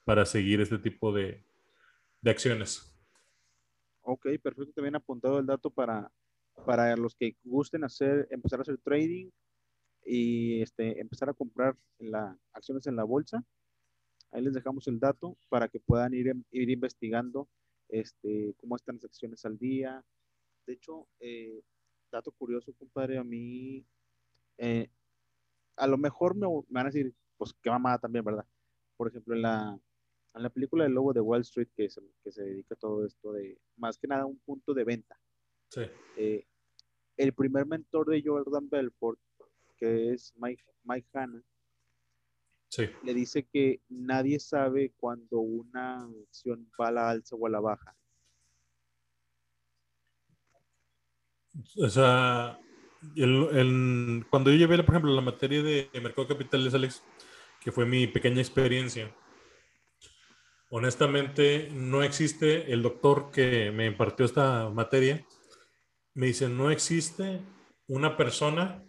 para 0.04 0.26
seguir 0.26 0.60
este 0.60 0.78
tipo 0.78 1.10
de, 1.10 1.42
de 2.20 2.30
acciones. 2.30 2.92
Ok, 4.02 4.26
perfecto. 4.42 4.72
También 4.74 4.96
apuntado 4.96 5.38
el 5.38 5.46
dato 5.46 5.70
para, 5.70 6.10
para 6.64 6.96
los 6.96 7.14
que 7.14 7.36
gusten 7.44 7.84
hacer, 7.84 8.28
empezar 8.30 8.60
a 8.60 8.62
hacer 8.62 8.78
trading 8.78 9.30
y 10.04 10.62
este, 10.62 11.00
empezar 11.00 11.28
a 11.28 11.34
comprar 11.34 11.76
la, 11.98 12.36
acciones 12.52 12.86
en 12.86 12.96
la 12.96 13.04
bolsa 13.04 13.44
Ahí 14.32 14.42
les 14.42 14.54
dejamos 14.54 14.86
el 14.86 15.00
dato 15.00 15.36
para 15.48 15.68
que 15.68 15.80
puedan 15.80 16.14
ir, 16.14 16.32
ir 16.52 16.70
investigando 16.70 17.48
este, 17.88 18.54
cómo 18.58 18.76
están 18.76 18.96
las 18.96 19.04
acciones 19.04 19.44
al 19.44 19.58
día. 19.58 20.04
De 20.66 20.74
hecho, 20.74 21.08
eh, 21.18 21.62
dato 22.12 22.30
curioso, 22.32 22.72
compadre, 22.78 23.18
a 23.18 23.24
mí, 23.24 23.84
eh, 24.58 24.88
a 25.76 25.86
lo 25.88 25.98
mejor 25.98 26.36
me, 26.36 26.46
van 26.68 26.86
a 26.86 26.90
decir, 26.90 27.12
pues 27.36 27.52
qué 27.60 27.70
mamada 27.70 27.98
también, 27.98 28.24
¿verdad? 28.24 28.46
Por 28.96 29.08
ejemplo, 29.08 29.34
en 29.34 29.42
la, 29.42 29.80
en 30.34 30.42
la 30.42 30.50
película 30.50 30.84
del 30.84 30.92
lobo 30.92 31.12
de 31.12 31.20
Wall 31.20 31.40
Street, 31.40 31.68
que, 31.74 31.86
es, 31.86 32.00
que 32.22 32.30
se 32.30 32.44
dedica 32.44 32.74
a 32.74 32.78
todo 32.78 33.04
esto 33.04 33.32
de, 33.32 33.58
más 33.76 33.98
que 33.98 34.06
nada, 34.06 34.26
un 34.26 34.38
punto 34.38 34.74
de 34.74 34.84
venta. 34.84 35.18
Sí. 35.70 35.82
Eh, 36.16 36.46
el 37.16 37.32
primer 37.32 37.66
mentor 37.66 38.10
de 38.10 38.22
Jordan 38.24 38.68
Belfort, 38.68 39.18
que 39.76 40.12
es 40.12 40.32
Mike, 40.36 40.64
Mike 40.84 41.08
Hanna, 41.14 41.42
le 43.02 43.14
dice 43.14 43.46
que 43.52 43.80
nadie 43.88 44.38
sabe 44.38 44.92
cuando 44.96 45.40
una 45.40 46.08
acción 46.28 46.70
va 46.80 46.88
a 46.88 46.92
la 46.92 47.10
alza 47.10 47.34
o 47.34 47.46
a 47.46 47.50
la 47.50 47.60
baja. 47.60 47.96
O 51.76 51.88
sea, 51.88 52.58
cuando 54.30 54.50
yo 54.50 54.56
llevé, 54.56 54.82
por 54.82 54.94
ejemplo, 54.94 55.12
la 55.12 55.20
materia 55.20 55.62
de, 55.62 55.90
mercado 55.94 56.28
de 56.28 56.34
capitales, 56.34 56.74
Alex, 56.74 57.02
que 57.60 57.72
fue 57.72 57.86
mi 57.86 58.06
pequeña 58.06 58.40
experiencia, 58.40 59.12
honestamente 60.70 61.68
no 61.72 62.02
existe 62.02 62.72
el 62.72 62.82
doctor 62.82 63.30
que 63.32 63.72
me 63.72 63.86
impartió 63.86 64.24
esta 64.24 64.70
materia, 64.70 65.26
me 66.20 66.26
dice, 66.26 66.50
no 66.50 66.70
existe 66.70 67.40
una 67.86 68.18
persona 68.18 68.84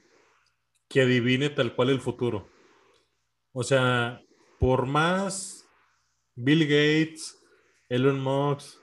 que 0.90 1.04
adivine 1.04 1.50
tal 1.50 1.74
cual 1.74 1.90
el 1.90 2.02
futuro. 2.02 2.50
O 3.54 3.64
sea, 3.64 4.22
por 4.60 4.86
más 4.86 5.66
Bill 6.36 6.66
Gates, 6.66 7.42
Elon 7.88 8.20
Musk, 8.20 8.78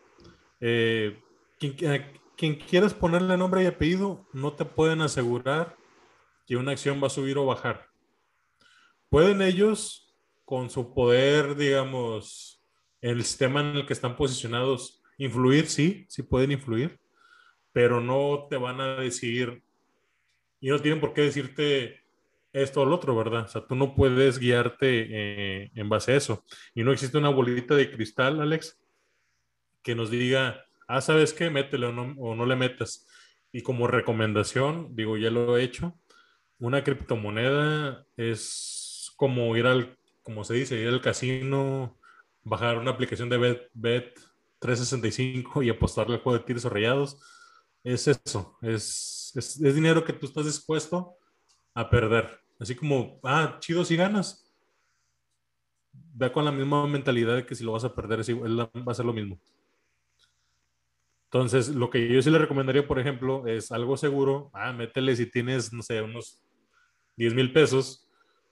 eh, 0.61 1.21
quien, 1.59 2.55
quieras 2.57 2.95
ponerle 2.95 3.37
nombre 3.37 3.63
y 3.65 3.67
apellido, 3.67 4.27
no 4.33 4.55
te 4.55 4.65
pueden 4.65 5.03
asegurar 5.03 5.77
que 6.47 6.57
una 6.57 6.73
acción 6.73 7.03
va 7.03 7.09
a 7.09 7.11
subir 7.11 7.37
o 7.37 7.45
bajar. 7.45 7.91
Pueden 9.11 9.43
ellos, 9.43 10.17
con 10.47 10.71
su 10.71 10.95
poder, 10.95 11.55
digamos, 11.55 12.65
el 13.03 13.23
sistema 13.23 13.61
en 13.61 13.77
el 13.77 13.85
que 13.85 13.93
están 13.93 14.17
posicionados, 14.17 15.03
influir, 15.19 15.67
sí, 15.67 16.07
sí 16.09 16.23
pueden 16.23 16.53
influir, 16.53 16.99
pero 17.79 18.01
no 18.01 18.49
te 18.51 18.57
van 18.57 18.81
a 18.81 18.97
decir, 18.97 19.63
y 20.59 20.69
no 20.69 20.81
tienen 20.81 20.99
por 20.99 21.13
qué 21.13 21.21
decirte 21.21 22.03
esto 22.53 22.81
o 22.81 22.85
lo 22.85 22.97
otro, 22.97 23.15
¿verdad? 23.15 23.45
O 23.45 23.47
sea, 23.47 23.65
tú 23.69 23.77
no 23.77 23.95
puedes 23.95 24.41
guiarte 24.41 25.07
eh, 25.09 25.71
en 25.77 25.89
base 25.89 26.11
a 26.11 26.17
eso. 26.17 26.45
Y 26.75 26.83
no 26.83 26.91
existe 26.91 27.19
una 27.19 27.29
bolita 27.29 27.77
de 27.77 27.89
cristal, 27.89 28.41
Alex, 28.41 28.81
que 29.85 29.95
nos 29.95 30.11
diga, 30.11 30.67
ah, 30.89 31.01
¿sabes 31.01 31.33
qué? 31.33 31.51
Métele 31.51 31.87
o 31.87 31.93
no, 32.35 32.47
le 32.47 32.57
metas. 32.57 33.07
Y 33.53 33.61
como 33.61 33.87
recomendación, 33.87 34.97
digo, 34.97 35.17
ya 35.17 35.31
lo 35.31 35.57
he 35.57 35.63
hecho, 35.63 35.97
una 36.59 36.83
criptomoneda 36.83 38.09
es 38.17 39.13
como 39.15 39.57
ir 39.57 39.67
al, 39.67 39.97
como 40.25 40.43
se 40.43 40.55
dice, 40.55 40.81
ir 40.81 40.89
al 40.89 41.01
casino, 41.01 41.97
bajar 42.43 42.77
una 42.77 42.91
aplicación 42.91 43.29
de 43.29 43.39
Bet, 43.39 43.71
Bet 43.73 44.19
365 44.59 45.63
y 45.63 45.71
apostarle 45.71 46.17
al 46.17 46.23
juego 46.23 46.41
de 46.41 46.45
tiros 46.45 46.65
o 46.65 46.71
rayados. 46.71 47.38
Es 47.85 48.09
eso, 48.09 48.59
es, 48.61 49.33
es, 49.35 49.75
dinero 49.75 50.05
que 50.05 50.13
tú 50.13 50.27
estás 50.27 50.45
dispuesto 50.45 51.17
a 51.75 51.89
perder. 51.89 52.29
Así 52.59 52.75
como, 52.75 53.21
ah, 53.23 53.57
chido 53.61 53.85
si 53.85 53.97
ganas. 53.97 54.45
Ve 55.93 56.33
con 56.33 56.45
la 56.45 56.53
misma 56.53 56.87
mentalidad 56.87 57.37
de 57.37 57.47
que 57.47 57.55
si 57.55 57.65
lo 57.65 57.73
vas 57.73 57.85
a 57.85 57.95
perder, 57.95 58.21
es 58.21 58.29
igual, 58.29 58.61
va 58.61 58.93
a 58.93 58.95
ser 58.95 59.05
lo 59.05 59.13
mismo. 59.13 59.39
Entonces, 61.25 61.69
lo 61.69 61.91
que 61.91 62.09
yo 62.09 62.21
sí 62.23 62.31
le 62.31 62.39
recomendaría, 62.39 62.87
por 62.87 62.99
ejemplo, 62.99 63.47
es 63.47 63.71
algo 63.71 63.97
seguro. 63.97 64.51
Ah, 64.55 64.73
métele 64.73 65.15
si 65.15 65.27
tienes, 65.31 65.73
no 65.73 65.83
sé, 65.83 66.03
unos 66.03 66.43
10 67.17 67.35
mil 67.35 67.53
pesos 67.53 68.09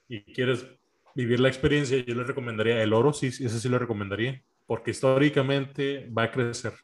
y 0.09 0.21
quieres 0.35 0.67
vivir 1.15 1.41
la 1.41 1.49
experiencia, 1.49 1.97
yo 2.05 2.15
le 2.15 2.25
recomendaría 2.25 2.83
el 2.83 2.93
oro, 2.93 3.13
sí, 3.13 3.29
ese 3.29 3.49
sí 3.49 3.69
lo 3.71 3.79
recomendaría, 3.79 4.45
porque 4.67 4.91
históricamente 4.91 6.11
va 6.11 6.25
a 6.25 6.31
crecer. 6.31 6.75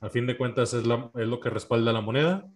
A 0.00 0.08
fin 0.08 0.26
de 0.26 0.36
cuentas 0.36 0.72
es, 0.72 0.82
es 0.82 1.28
lo 1.28 1.40
que 1.40 1.50
respalda 1.50 1.92
la 1.92 2.00
moneda 2.00 2.50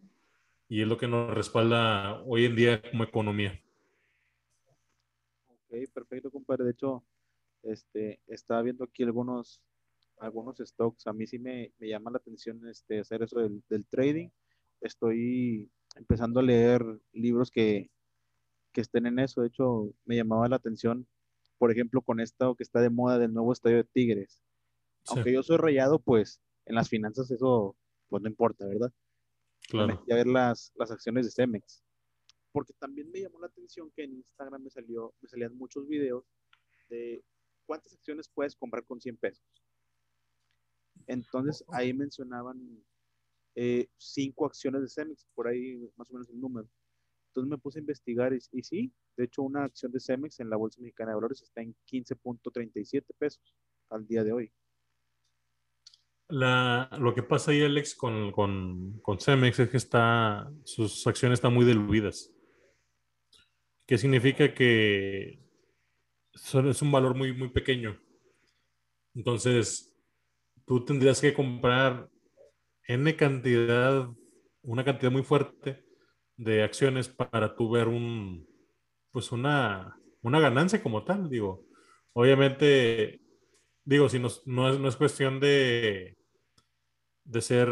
y 0.66 0.80
es 0.80 0.88
lo 0.88 0.96
que 0.96 1.06
nos 1.06 1.32
respalda 1.34 2.22
hoy 2.22 2.46
en 2.46 2.56
día 2.56 2.82
como 2.90 3.04
economía. 3.04 3.60
Ok, 5.48 5.90
perfecto, 5.92 6.30
compadre. 6.30 6.64
De 6.64 6.70
hecho, 6.70 7.04
este, 7.62 8.18
estaba 8.26 8.62
viendo 8.62 8.84
aquí 8.84 9.02
algunos, 9.02 9.60
algunos 10.18 10.56
stocks. 10.56 11.06
A 11.06 11.12
mí 11.12 11.26
sí 11.26 11.38
me, 11.38 11.70
me 11.78 11.88
llama 11.88 12.10
la 12.10 12.16
atención 12.16 12.66
este, 12.66 13.00
hacer 13.00 13.22
eso 13.22 13.38
del, 13.38 13.62
del, 13.68 13.86
trading. 13.86 14.30
Estoy 14.80 15.70
empezando 15.96 16.40
a 16.40 16.44
leer 16.44 16.82
libros 17.12 17.50
que, 17.50 17.90
que 18.72 18.80
estén 18.80 19.04
en 19.04 19.18
eso. 19.18 19.42
De 19.42 19.48
hecho, 19.48 19.92
me 20.06 20.16
llamaba 20.16 20.48
la 20.48 20.56
atención, 20.56 21.06
por 21.58 21.70
ejemplo, 21.70 22.00
con 22.00 22.20
esto 22.20 22.54
que 22.54 22.62
está 22.62 22.80
de 22.80 22.88
moda 22.88 23.18
del 23.18 23.34
nuevo 23.34 23.52
estadio 23.52 23.76
de 23.76 23.84
Tigres. 23.84 24.42
Sí. 25.04 25.12
Aunque 25.14 25.34
yo 25.34 25.42
soy 25.42 25.58
rayado, 25.58 25.98
pues 25.98 26.40
en 26.66 26.74
las 26.74 26.88
finanzas 26.88 27.30
eso 27.30 27.76
pues 28.08 28.22
no 28.22 28.28
importa, 28.28 28.66
¿verdad? 28.66 28.92
Claro. 29.68 30.02
Y 30.06 30.12
a 30.12 30.16
ver 30.16 30.26
las, 30.26 30.72
las 30.76 30.90
acciones 30.90 31.26
de 31.26 31.32
Cemex. 31.32 31.82
Porque 32.52 32.72
también 32.74 33.10
me 33.10 33.20
llamó 33.20 33.40
la 33.40 33.48
atención 33.48 33.90
que 33.90 34.04
en 34.04 34.14
Instagram 34.14 34.62
me, 34.62 34.70
salió, 34.70 35.12
me 35.20 35.28
salían 35.28 35.56
muchos 35.56 35.88
videos 35.88 36.24
de 36.88 37.24
cuántas 37.66 37.92
acciones 37.94 38.28
puedes 38.28 38.54
comprar 38.54 38.84
con 38.84 39.00
100 39.00 39.16
pesos. 39.16 39.44
Entonces 41.06 41.64
ahí 41.68 41.92
mencionaban 41.92 42.84
eh, 43.56 43.88
cinco 43.96 44.46
acciones 44.46 44.82
de 44.82 44.88
Cemex, 44.88 45.26
por 45.34 45.48
ahí 45.48 45.90
más 45.96 46.08
o 46.10 46.14
menos 46.14 46.28
el 46.28 46.40
número. 46.40 46.68
Entonces 47.30 47.50
me 47.50 47.58
puse 47.58 47.78
a 47.78 47.80
investigar 47.80 48.32
y, 48.32 48.38
y, 48.52 48.62
sí, 48.62 48.92
de 49.16 49.24
hecho 49.24 49.42
una 49.42 49.64
acción 49.64 49.90
de 49.90 49.98
Cemex 49.98 50.38
en 50.38 50.50
la 50.50 50.56
Bolsa 50.56 50.80
Mexicana 50.80 51.10
de 51.10 51.16
Valores 51.16 51.42
está 51.42 51.62
en 51.62 51.74
15.37 51.90 53.04
pesos 53.18 53.56
al 53.90 54.06
día 54.06 54.22
de 54.22 54.32
hoy. 54.32 54.52
La, 56.28 56.88
lo 56.98 57.14
que 57.14 57.22
pasa 57.22 57.50
ahí, 57.50 57.62
Alex, 57.62 57.94
con, 57.94 58.32
con, 58.32 58.98
con, 59.00 59.20
Cemex 59.20 59.58
es 59.58 59.68
que 59.68 59.76
está, 59.76 60.50
sus 60.64 61.06
acciones 61.06 61.36
están 61.36 61.52
muy 61.52 61.66
diluidas. 61.66 62.32
¿Qué 63.86 63.98
significa 63.98 64.54
que 64.54 65.40
es 66.32 66.82
un 66.82 66.90
valor 66.92 67.14
muy, 67.14 67.34
muy 67.34 67.50
pequeño? 67.50 68.00
Entonces, 69.14 69.94
tú 70.66 70.84
tendrías 70.84 71.20
que 71.20 71.34
comprar 71.34 72.08
N 72.86 73.16
cantidad, 73.16 74.08
una 74.62 74.84
cantidad 74.84 75.12
muy 75.12 75.22
fuerte 75.22 75.84
de 76.36 76.62
acciones 76.62 77.08
para 77.08 77.54
tú 77.54 77.70
ver 77.70 77.88
un, 77.88 78.48
pues 79.10 79.30
una, 79.30 79.96
una 80.22 80.40
ganancia 80.40 80.82
como 80.82 81.04
tal, 81.04 81.28
digo. 81.28 81.64
Obviamente, 82.12 83.20
digo, 83.84 84.08
si 84.08 84.18
no, 84.18 84.28
no, 84.46 84.68
es, 84.68 84.78
no 84.78 84.88
es 84.88 84.96
cuestión 84.96 85.40
de, 85.40 86.16
de 87.24 87.40
ser 87.40 87.68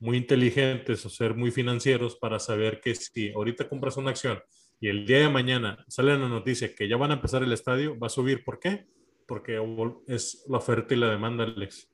muy 0.00 0.16
inteligentes 0.16 1.04
o 1.04 1.10
ser 1.10 1.34
muy 1.34 1.50
financieros 1.50 2.16
para 2.16 2.38
saber 2.38 2.80
que 2.80 2.94
si 2.94 3.30
ahorita 3.30 3.68
compras 3.68 3.96
una 3.96 4.10
acción 4.10 4.40
y 4.80 4.88
el 4.88 5.06
día 5.06 5.18
de 5.18 5.28
mañana 5.28 5.84
sale 5.88 6.16
la 6.16 6.28
noticia 6.28 6.74
que 6.74 6.88
ya 6.88 6.96
van 6.96 7.10
a 7.10 7.14
empezar 7.14 7.42
el 7.42 7.52
estadio, 7.52 7.98
va 7.98 8.06
a 8.06 8.10
subir. 8.10 8.44
¿Por 8.44 8.60
qué? 8.60 8.86
Porque 9.26 9.60
es 10.06 10.44
la 10.48 10.58
oferta 10.58 10.94
y 10.94 10.98
la 10.98 11.10
demanda, 11.10 11.44
Alex. 11.44 11.90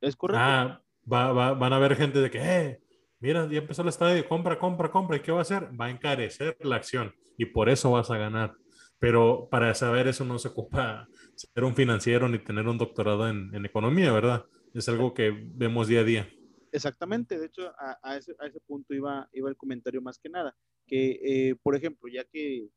Es 0.00 0.16
correcto. 0.16 0.40
Ah, 0.40 0.82
va, 1.10 1.32
va, 1.32 1.54
van 1.54 1.72
a 1.72 1.76
haber 1.76 1.96
gente 1.96 2.20
de 2.20 2.30
que, 2.30 2.38
eh, 2.38 2.80
mira, 3.18 3.48
ya 3.50 3.58
empezó 3.58 3.82
el 3.82 3.88
estadio, 3.88 4.26
compra, 4.28 4.58
compra, 4.58 4.90
compra. 4.90 5.16
¿Y 5.16 5.20
qué 5.20 5.32
va 5.32 5.38
a 5.38 5.42
hacer? 5.42 5.68
Va 5.78 5.86
a 5.86 5.90
encarecer 5.90 6.56
la 6.60 6.76
acción 6.76 7.14
y 7.36 7.46
por 7.46 7.68
eso 7.68 7.90
vas 7.90 8.10
a 8.10 8.16
ganar. 8.16 8.54
Pero 9.00 9.48
para 9.50 9.74
saber 9.74 10.06
eso 10.06 10.24
no 10.24 10.38
se 10.38 10.48
ocupa 10.48 11.08
ser 11.52 11.64
un 11.64 11.74
financiero 11.74 12.28
ni 12.28 12.38
tener 12.38 12.66
un 12.68 12.78
doctorado 12.78 13.28
en, 13.28 13.64
economía, 13.64 14.12
¿verdad? 14.12 14.46
Es 14.74 14.88
algo 14.88 15.14
que 15.14 15.30
vemos 15.30 15.88
día 15.88 16.00
a 16.00 16.04
día. 16.04 16.28
Exactamente, 16.70 17.38
de 17.38 17.46
hecho, 17.46 17.72
a, 17.78 18.16
ese, 18.16 18.34
punto 18.66 18.94
iba, 18.94 19.28
iba 19.32 19.50
el 19.50 19.56
comentario 19.56 20.00
más 20.00 20.18
que 20.18 20.30
nada, 20.30 20.56
que, 20.86 21.20
eh, 21.22 21.56
por 21.62 21.76
ejemplo, 21.76 22.08
ya 22.10 22.24
que, 22.24 22.68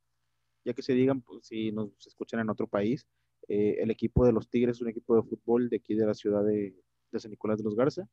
ya 0.65 0.73
que 0.73 0.81
se 0.81 0.93
digan, 0.93 1.21
pues, 1.21 1.47
si 1.47 1.71
nos 1.71 1.91
escuchan 2.05 2.41
en 2.41 2.49
otro 2.49 2.67
país, 2.67 3.07
eh, 3.47 3.77
el 3.79 3.91
equipo 3.91 4.25
de 4.25 4.33
los 4.33 4.49
Tigres 4.49 4.77
es 4.77 4.81
un 4.81 4.89
equipo 4.89 5.15
de 5.15 5.23
fútbol 5.23 5.69
de 5.69 5.77
aquí 5.77 5.95
de 5.95 6.05
la 6.05 6.13
ciudad 6.13 6.43
de, 6.43 6.75
de 7.11 7.19
San 7.19 7.31
Nicolás 7.31 7.57
de 7.57 7.63
los 7.63 7.75
Garza, 7.75 8.09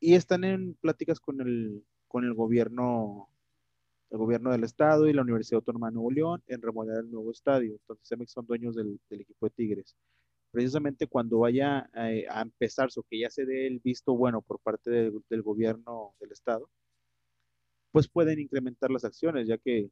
y 0.00 0.14
están 0.14 0.44
en 0.44 0.74
pláticas 0.74 1.20
con 1.20 1.40
el, 1.40 1.84
con 2.06 2.24
el 2.24 2.34
gobierno 2.34 3.30
el 4.10 4.18
gobierno 4.18 4.50
del 4.50 4.64
estado 4.64 5.06
y 5.06 5.12
la 5.12 5.22
Universidad 5.22 5.58
Autónoma 5.58 5.88
de 5.88 5.94
Nuevo 5.94 6.10
León 6.10 6.42
en 6.46 6.62
remodelar 6.62 7.04
el 7.04 7.10
nuevo 7.10 7.30
estadio. 7.30 7.72
Entonces, 7.72 8.08
CEMEX 8.08 8.32
son 8.32 8.46
dueños 8.46 8.74
del, 8.74 8.98
del 9.10 9.20
equipo 9.20 9.46
de 9.46 9.50
Tigres 9.50 9.96
precisamente 10.50 11.06
cuando 11.06 11.40
vaya 11.40 11.88
a, 11.92 12.04
a 12.30 12.42
empezarse 12.42 12.98
o 13.00 13.02
que 13.02 13.18
ya 13.20 13.30
se 13.30 13.44
dé 13.44 13.66
el 13.66 13.80
visto 13.80 14.16
bueno 14.16 14.42
por 14.42 14.58
parte 14.60 14.90
de, 14.90 15.12
del 15.28 15.42
gobierno 15.42 16.14
del 16.20 16.32
estado, 16.32 16.70
pues 17.92 18.08
pueden 18.08 18.38
incrementar 18.38 18.90
las 18.90 19.04
acciones, 19.04 19.46
ya 19.46 19.58
que, 19.58 19.90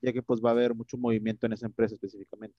ya 0.00 0.12
que 0.12 0.22
pues 0.22 0.40
va 0.40 0.50
a 0.50 0.52
haber 0.52 0.74
mucho 0.74 0.96
movimiento 0.96 1.46
en 1.46 1.52
esa 1.52 1.66
empresa 1.66 1.94
específicamente. 1.94 2.56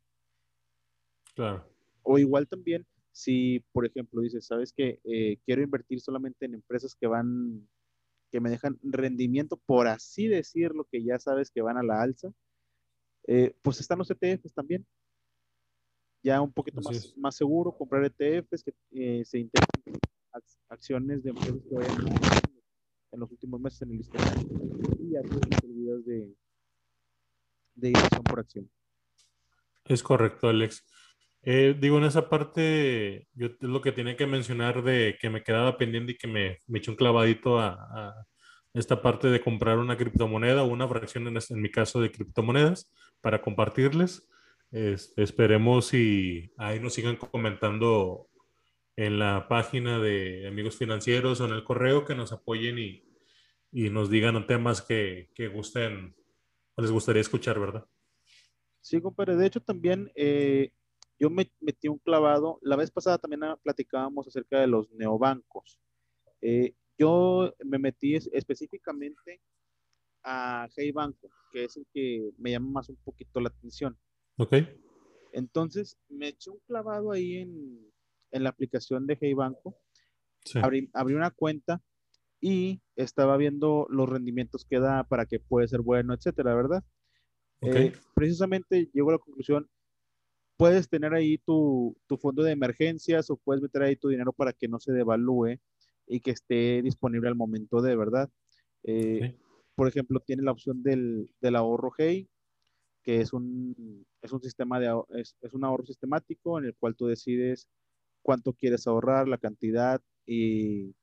Claro. 1.35 1.67
O 2.03 2.17
igual 2.19 2.47
también, 2.47 2.85
si 3.11 3.63
por 3.71 3.85
ejemplo 3.85 4.21
dices, 4.21 4.45
sabes 4.45 4.71
que 4.73 4.99
eh, 5.03 5.37
quiero 5.45 5.61
invertir 5.61 5.99
solamente 5.99 6.45
en 6.45 6.55
empresas 6.55 6.95
que 6.95 7.07
van, 7.07 7.67
que 8.33 8.41
me 8.41 8.49
dejan 8.49 8.79
rendimiento, 8.81 9.57
por 9.67 9.87
así 9.87 10.27
decirlo, 10.27 10.87
que 10.91 11.03
ya 11.03 11.19
sabes 11.19 11.51
que 11.51 11.61
van 11.61 11.77
a 11.77 11.83
la 11.83 12.01
alza, 12.01 12.33
eh, 13.27 13.55
pues 13.61 13.79
están 13.79 13.99
los 13.99 14.09
ETFs 14.09 14.55
también 14.55 14.83
ya 16.23 16.41
un 16.41 16.51
poquito 16.51 16.81
más, 16.81 17.13
más, 17.15 17.35
seguro, 17.35 17.77
comprar 17.77 18.03
ETFs 18.05 18.63
que 18.63 18.73
eh, 18.91 19.23
se 19.23 19.39
integren 19.39 19.99
acciones 20.69 21.21
de 21.21 21.29
empresas 21.29 21.61
que 21.69 21.75
vayan 21.75 22.07
en 23.11 23.19
los 23.19 23.29
últimos 23.29 23.61
meses 23.61 23.83
en 23.83 23.91
el 23.91 23.97
listado 23.97 24.41
y 24.99 25.11
ya 25.11 25.21
tienes 25.21 26.05
de, 26.05 26.35
de 27.75 27.87
inversión 27.87 28.23
por 28.23 28.39
acción. 28.39 28.71
Es 29.85 30.01
correcto, 30.01 30.47
Alex. 30.47 30.83
Eh, 31.45 31.75
digo, 31.77 31.97
en 31.97 32.05
esa 32.05 32.29
parte, 32.29 33.27
yo 33.33 33.49
lo 33.59 33.81
que 33.81 33.91
tenía 33.91 34.15
que 34.15 34.25
mencionar 34.25 34.81
de 34.81 35.17
que 35.19 35.29
me 35.29 35.43
quedaba 35.43 35.77
pendiente 35.77 36.13
y 36.13 36.17
que 36.17 36.27
me, 36.27 36.59
me 36.67 36.79
echó 36.79 36.91
un 36.91 36.97
clavadito 36.97 37.59
a, 37.59 37.73
a, 37.73 38.27
esta 38.73 39.01
parte 39.01 39.27
de 39.27 39.41
comprar 39.41 39.77
una 39.77 39.97
criptomoneda 39.97 40.63
o 40.63 40.67
una 40.67 40.87
fracción, 40.87 41.27
en, 41.27 41.37
en 41.37 41.61
mi 41.61 41.69
caso, 41.69 42.01
de 42.01 42.11
criptomonedas 42.11 42.91
para 43.21 43.41
compartirles. 43.41 44.27
Es, 44.71 45.13
esperemos 45.17 45.93
y 45.93 46.51
ahí 46.57 46.79
nos 46.79 46.93
sigan 46.93 47.17
comentando 47.17 48.27
en 48.95 49.19
la 49.19 49.47
página 49.47 49.99
de 49.99 50.47
Amigos 50.47 50.77
Financieros 50.77 51.41
o 51.41 51.45
en 51.45 51.51
el 51.51 51.63
correo 51.63 52.05
que 52.05 52.15
nos 52.15 52.31
apoyen 52.31 52.79
y, 52.79 53.03
y 53.71 53.89
nos 53.89 54.09
digan 54.09 54.47
temas 54.47 54.81
que, 54.81 55.29
que, 55.35 55.47
gusten 55.47 56.15
o 56.75 56.81
les 56.81 56.91
gustaría 56.91 57.21
escuchar, 57.21 57.59
¿verdad? 57.59 57.85
Sí, 58.81 59.01
compadre. 59.01 59.35
De 59.35 59.45
hecho, 59.45 59.61
también 59.61 60.11
eh, 60.15 60.71
yo 61.23 61.29
me 61.29 61.49
metí 61.61 61.87
un 61.87 61.99
clavado. 61.99 62.59
La 62.61 62.75
vez 62.75 62.91
pasada 62.91 63.17
también 63.17 63.43
platicábamos 63.63 64.27
acerca 64.27 64.59
de 64.59 64.67
los 64.67 64.91
neobancos. 64.91 65.79
Eh, 66.41 66.75
yo 66.99 67.53
me 67.63 67.79
metí 67.79 68.15
específicamente 68.15 69.39
a 70.21 70.67
Hey 70.75 70.91
Banco, 70.91 71.29
que 71.53 71.63
es 71.63 71.77
el 71.77 71.87
que 71.93 72.29
me 72.37 72.51
llama 72.51 72.71
más 72.71 72.89
un 72.89 72.97
poquito 72.97 73.39
la 73.39 73.47
atención. 73.47 73.97
Ok. 74.37 74.53
Entonces 75.31 75.97
me 76.09 76.27
eché 76.27 76.49
un 76.49 76.59
clavado 76.67 77.13
ahí 77.13 77.37
en, 77.37 77.89
en 78.31 78.43
la 78.43 78.49
aplicación 78.49 79.07
de 79.07 79.17
Hey 79.21 79.33
Banco. 79.33 79.77
Sí. 80.43 80.59
Abrí, 80.61 80.89
abrí, 80.93 81.15
una 81.15 81.31
cuenta 81.31 81.81
y 82.41 82.81
estaba 82.97 83.37
viendo 83.37 83.87
los 83.89 84.09
rendimientos 84.09 84.65
que 84.65 84.81
da 84.81 85.05
para 85.05 85.25
que 85.25 85.39
puede 85.39 85.69
ser 85.69 85.79
bueno, 85.79 86.13
etcétera, 86.13 86.53
¿verdad? 86.53 86.83
Eh, 87.61 87.93
precisamente 88.13 88.89
llego 88.93 89.11
a 89.11 89.13
la 89.13 89.19
conclusión, 89.19 89.69
puedes 90.63 90.87
tener 90.87 91.13
ahí 91.13 91.39
tu, 91.39 91.93
fondo 92.21 92.41
de 92.41 92.53
emergencias 92.53 93.29
o 93.29 93.35
puedes 93.35 93.61
meter 93.61 93.81
ahí 93.81 93.97
tu 93.97 94.07
dinero 94.07 94.31
para 94.31 94.53
que 94.53 94.69
no 94.69 94.79
se 94.79 94.93
devalúe 94.93 95.59
y 96.07 96.21
que 96.21 96.31
esté 96.31 96.81
disponible 96.81 97.27
al 97.27 97.35
momento 97.35 97.81
de 97.81 97.97
verdad. 97.97 98.29
Eh, 98.83 99.37
por 99.75 99.89
ejemplo, 99.89 100.21
tiene 100.21 100.41
la 100.41 100.53
opción 100.53 100.81
del, 100.81 101.27
ahorro 101.53 101.91
Hey, 101.97 102.29
que 103.03 103.19
es 103.19 103.33
un, 103.33 104.05
es 104.21 104.31
un 104.31 104.41
sistema 104.41 104.79
de 104.79 104.87
es, 105.15 105.35
es, 105.41 105.53
un 105.53 105.65
ahorro 105.65 105.85
sistemático 105.85 106.57
en 106.57 106.63
el 106.63 106.75
cual 106.75 106.95
tú 106.95 107.07
decides 107.07 107.67
cuánto 108.21 108.53
quieres 108.53 108.87
ahorrar, 108.87 109.27
la 109.27 109.39
cantidad 109.39 110.01
y, 110.25 110.95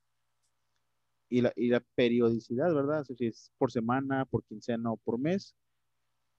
y, 1.29 1.41
la, 1.41 1.53
y 1.55 1.67
la 1.67 1.83
periodicidad, 1.93 2.73
¿verdad? 2.73 3.03
Si 3.03 3.27
es 3.27 3.51
por 3.59 3.71
semana, 3.71 4.25
por 4.25 4.43
quincena 4.43 4.91
o 4.91 4.97
por 4.97 5.19
mes. 5.19 5.55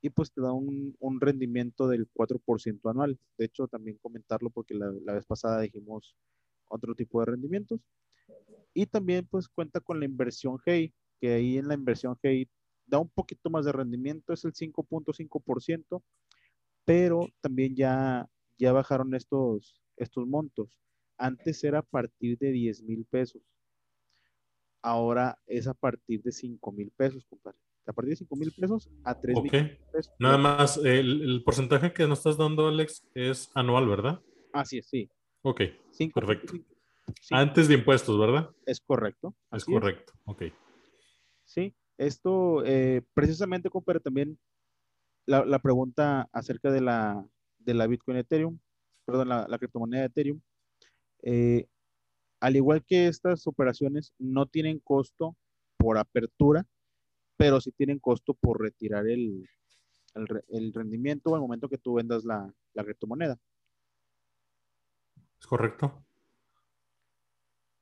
Y 0.02 0.10
pues 0.10 0.32
te 0.32 0.40
da 0.40 0.52
un, 0.52 0.96
un 0.98 1.20
rendimiento 1.20 1.88
del 1.88 2.08
4% 2.12 2.90
anual. 2.90 3.18
De 3.38 3.46
hecho, 3.46 3.68
también 3.68 3.98
comentarlo 3.98 4.50
porque 4.50 4.74
la, 4.74 4.92
la 5.04 5.14
vez 5.14 5.24
pasada 5.24 5.60
dijimos 5.60 6.16
otro 6.68 6.94
tipo 6.94 7.20
de 7.20 7.26
rendimientos. 7.26 7.80
Y 8.74 8.86
también 8.86 9.26
pues 9.30 9.48
cuenta 9.48 9.80
con 9.80 10.00
la 10.00 10.06
inversión 10.06 10.58
Hey, 10.66 10.92
que 11.20 11.34
ahí 11.34 11.58
en 11.58 11.68
la 11.68 11.74
inversión 11.74 12.18
Hey 12.22 12.48
da 12.86 12.98
un 12.98 13.08
poquito 13.08 13.48
más 13.48 13.64
de 13.64 13.72
rendimiento, 13.72 14.32
es 14.32 14.44
el 14.44 14.52
5.5%, 14.52 16.02
pero 16.84 17.28
también 17.40 17.74
ya, 17.74 18.28
ya 18.58 18.72
bajaron 18.72 19.14
estos, 19.14 19.80
estos 19.96 20.26
montos. 20.26 20.78
Antes 21.16 21.62
era 21.64 21.78
a 21.78 21.82
partir 21.82 22.36
de 22.38 22.50
10 22.50 22.82
mil 22.82 23.04
pesos. 23.04 23.42
Ahora 24.82 25.38
es 25.46 25.68
a 25.68 25.74
partir 25.74 26.22
de 26.22 26.32
5 26.32 26.72
mil 26.72 26.90
pesos, 26.90 27.24
compadre. 27.26 27.58
A 27.86 27.92
partir 27.92 28.10
de 28.10 28.16
5 28.16 28.36
mil 28.36 28.52
pesos 28.52 28.88
a 29.04 29.18
3 29.18 29.42
mil 29.42 29.50
pesos. 29.92 30.12
Nada 30.18 30.38
más, 30.38 30.76
el, 30.78 31.42
porcentaje 31.44 31.92
que 31.92 32.06
nos 32.06 32.18
estás 32.18 32.36
dando, 32.36 32.68
Alex, 32.68 33.04
es 33.14 33.50
anual, 33.54 33.88
¿verdad? 33.88 34.22
Así 34.52 34.78
es, 34.78 34.86
sí. 34.86 35.10
Ok, 35.42 35.62
perfecto. 36.14 36.54
Antes 37.30 37.66
de 37.66 37.74
impuestos, 37.74 38.18
¿verdad? 38.18 38.50
Es 38.66 38.80
correcto. 38.80 39.34
Es 39.50 39.64
correcto, 39.64 40.12
ok. 40.24 40.44
Sí, 41.44 41.74
esto 41.98 42.64
eh, 42.64 43.02
precisamente, 43.14 43.68
compadre, 43.68 44.00
también 44.00 44.38
la, 45.26 45.58
pregunta 45.58 46.28
acerca 46.32 46.70
de 46.70 46.80
la, 46.80 47.26
de 47.58 47.74
la 47.74 47.86
Bitcoin 47.86 48.18
Ethereum, 48.18 48.58
perdón, 49.04 49.28
la, 49.28 49.46
la 49.48 49.58
criptomoneda 49.58 50.04
Ethereum. 50.04 50.40
Eh, 51.24 51.66
al 52.40 52.56
igual 52.56 52.84
que 52.84 53.06
estas 53.06 53.46
operaciones, 53.46 54.14
no 54.18 54.46
tienen 54.46 54.80
costo 54.80 55.36
por 55.76 55.98
apertura, 55.98 56.66
pero 57.36 57.60
sí 57.60 57.72
tienen 57.72 57.98
costo 57.98 58.34
por 58.34 58.60
retirar 58.60 59.06
el, 59.06 59.48
el, 60.48 60.72
rendimiento 60.72 61.34
al 61.34 61.40
momento 61.40 61.68
que 61.68 61.78
tú 61.78 61.94
vendas 61.94 62.24
la, 62.24 62.52
la 62.74 62.84
criptomoneda. 62.84 63.38
Es 65.40 65.46
correcto. 65.46 66.04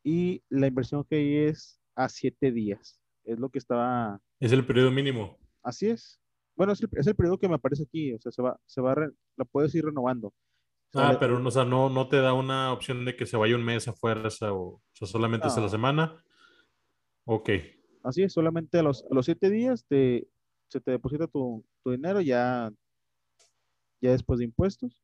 Y 0.02 0.42
la 0.48 0.66
inversión 0.66 1.04
que 1.04 1.48
es 1.48 1.80
a 1.94 2.08
siete 2.08 2.52
días. 2.52 3.00
Es 3.24 3.38
lo 3.38 3.50
que 3.50 3.58
estaba. 3.58 4.20
Es 4.38 4.52
el 4.52 4.64
periodo 4.64 4.90
mínimo. 4.90 5.38
Así 5.62 5.88
es. 5.88 6.18
Bueno, 6.56 6.72
es 6.72 7.06
el, 7.06 7.16
periodo 7.16 7.38
que 7.38 7.48
me 7.48 7.54
aparece 7.54 7.84
aquí. 7.84 8.12
O 8.14 8.20
sea, 8.20 8.32
se 8.32 8.42
va, 8.42 8.58
se 8.66 8.80
va, 8.80 8.94
la 8.94 9.44
puedes 9.44 9.74
ir 9.74 9.84
renovando. 9.84 10.32
Ah, 10.94 11.16
pero 11.20 11.42
o 11.42 11.50
sea, 11.50 11.64
no, 11.64 11.88
no 11.88 12.08
te 12.08 12.20
da 12.20 12.32
una 12.32 12.72
opción 12.72 13.04
de 13.04 13.14
que 13.14 13.24
se 13.24 13.36
vaya 13.36 13.54
un 13.54 13.64
mes 13.64 13.86
afuera, 13.86 14.26
o, 14.26 14.82
sea, 14.92 15.06
solamente 15.06 15.46
es 15.46 15.56
a 15.56 15.60
la 15.60 15.68
semana. 15.68 16.24
Ok. 17.24 17.50
Así 18.02 18.22
es, 18.22 18.32
solamente 18.32 18.78
a 18.78 18.82
los, 18.82 19.04
los 19.10 19.24
siete 19.24 19.50
días 19.50 19.84
te, 19.86 20.26
se 20.68 20.80
te 20.80 20.92
deposita 20.92 21.26
tu, 21.26 21.64
tu, 21.82 21.90
dinero 21.90 22.20
ya, 22.20 22.70
ya 24.00 24.10
después 24.12 24.38
de 24.38 24.46
impuestos. 24.46 25.02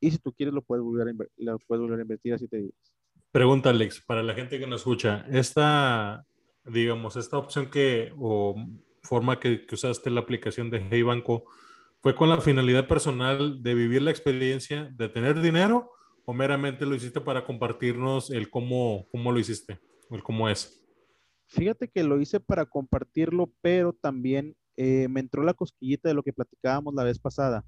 Y 0.00 0.10
si 0.10 0.18
tú 0.18 0.32
quieres, 0.32 0.54
lo 0.54 0.62
puedes 0.62 0.84
volver 0.84 1.08
a, 1.08 1.12
lo 1.36 1.58
puedes 1.66 1.82
volver 1.82 1.98
a 1.98 2.02
invertir 2.02 2.34
a 2.34 2.38
siete 2.38 2.58
días. 2.58 2.92
Pregunta, 3.32 3.70
Alex, 3.70 4.00
para 4.00 4.22
la 4.22 4.34
gente 4.34 4.58
que 4.58 4.66
nos 4.66 4.80
escucha, 4.80 5.24
esta, 5.30 6.26
digamos, 6.64 7.16
esta 7.16 7.38
opción 7.38 7.70
que, 7.70 8.12
o 8.18 8.56
forma 9.02 9.38
que, 9.38 9.66
que 9.66 9.74
usaste 9.74 10.10
la 10.10 10.20
aplicación 10.20 10.70
de 10.70 10.86
Hey 10.90 11.02
Banco, 11.02 11.44
¿Fue 12.02 12.14
con 12.14 12.30
la 12.30 12.40
finalidad 12.40 12.88
personal 12.88 13.62
de 13.62 13.74
vivir 13.74 14.00
la 14.00 14.10
experiencia 14.10 14.90
de 14.96 15.10
tener 15.10 15.38
dinero 15.38 15.92
o 16.24 16.32
meramente 16.32 16.86
lo 16.86 16.94
hiciste 16.94 17.20
para 17.20 17.44
compartirnos 17.44 18.30
el 18.30 18.48
cómo, 18.48 19.06
cómo 19.12 19.32
lo 19.32 19.38
hiciste, 19.38 19.78
el 20.10 20.22
cómo 20.22 20.48
es? 20.48 20.79
Fíjate 21.50 21.88
que 21.88 22.04
lo 22.04 22.20
hice 22.20 22.38
para 22.38 22.64
compartirlo, 22.64 23.52
pero 23.60 23.92
también 23.92 24.56
eh, 24.76 25.08
me 25.08 25.18
entró 25.18 25.42
la 25.42 25.52
cosquillita 25.52 26.08
de 26.08 26.14
lo 26.14 26.22
que 26.22 26.32
platicábamos 26.32 26.94
la 26.94 27.02
vez 27.02 27.18
pasada. 27.18 27.64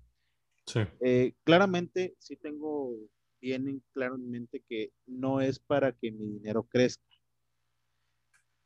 Sí. 0.67 0.81
Eh, 1.01 1.35
claramente 1.43 2.15
sí 2.19 2.37
tengo 2.37 2.95
bien 3.41 3.83
claro 3.93 4.15
en 4.15 4.31
mente 4.31 4.63
que 4.69 4.93
no 5.07 5.41
es 5.41 5.59
para 5.59 5.91
que 5.91 6.13
mi 6.13 6.35
dinero 6.35 6.63
crezca, 6.63 7.05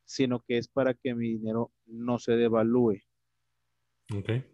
sino 0.05 0.44
que 0.46 0.59
es 0.59 0.68
para 0.68 0.92
que 0.92 1.14
mi 1.14 1.38
dinero 1.38 1.72
no 1.87 2.18
se 2.18 2.33
devalúe. 2.33 3.00
Okay. 4.14 4.44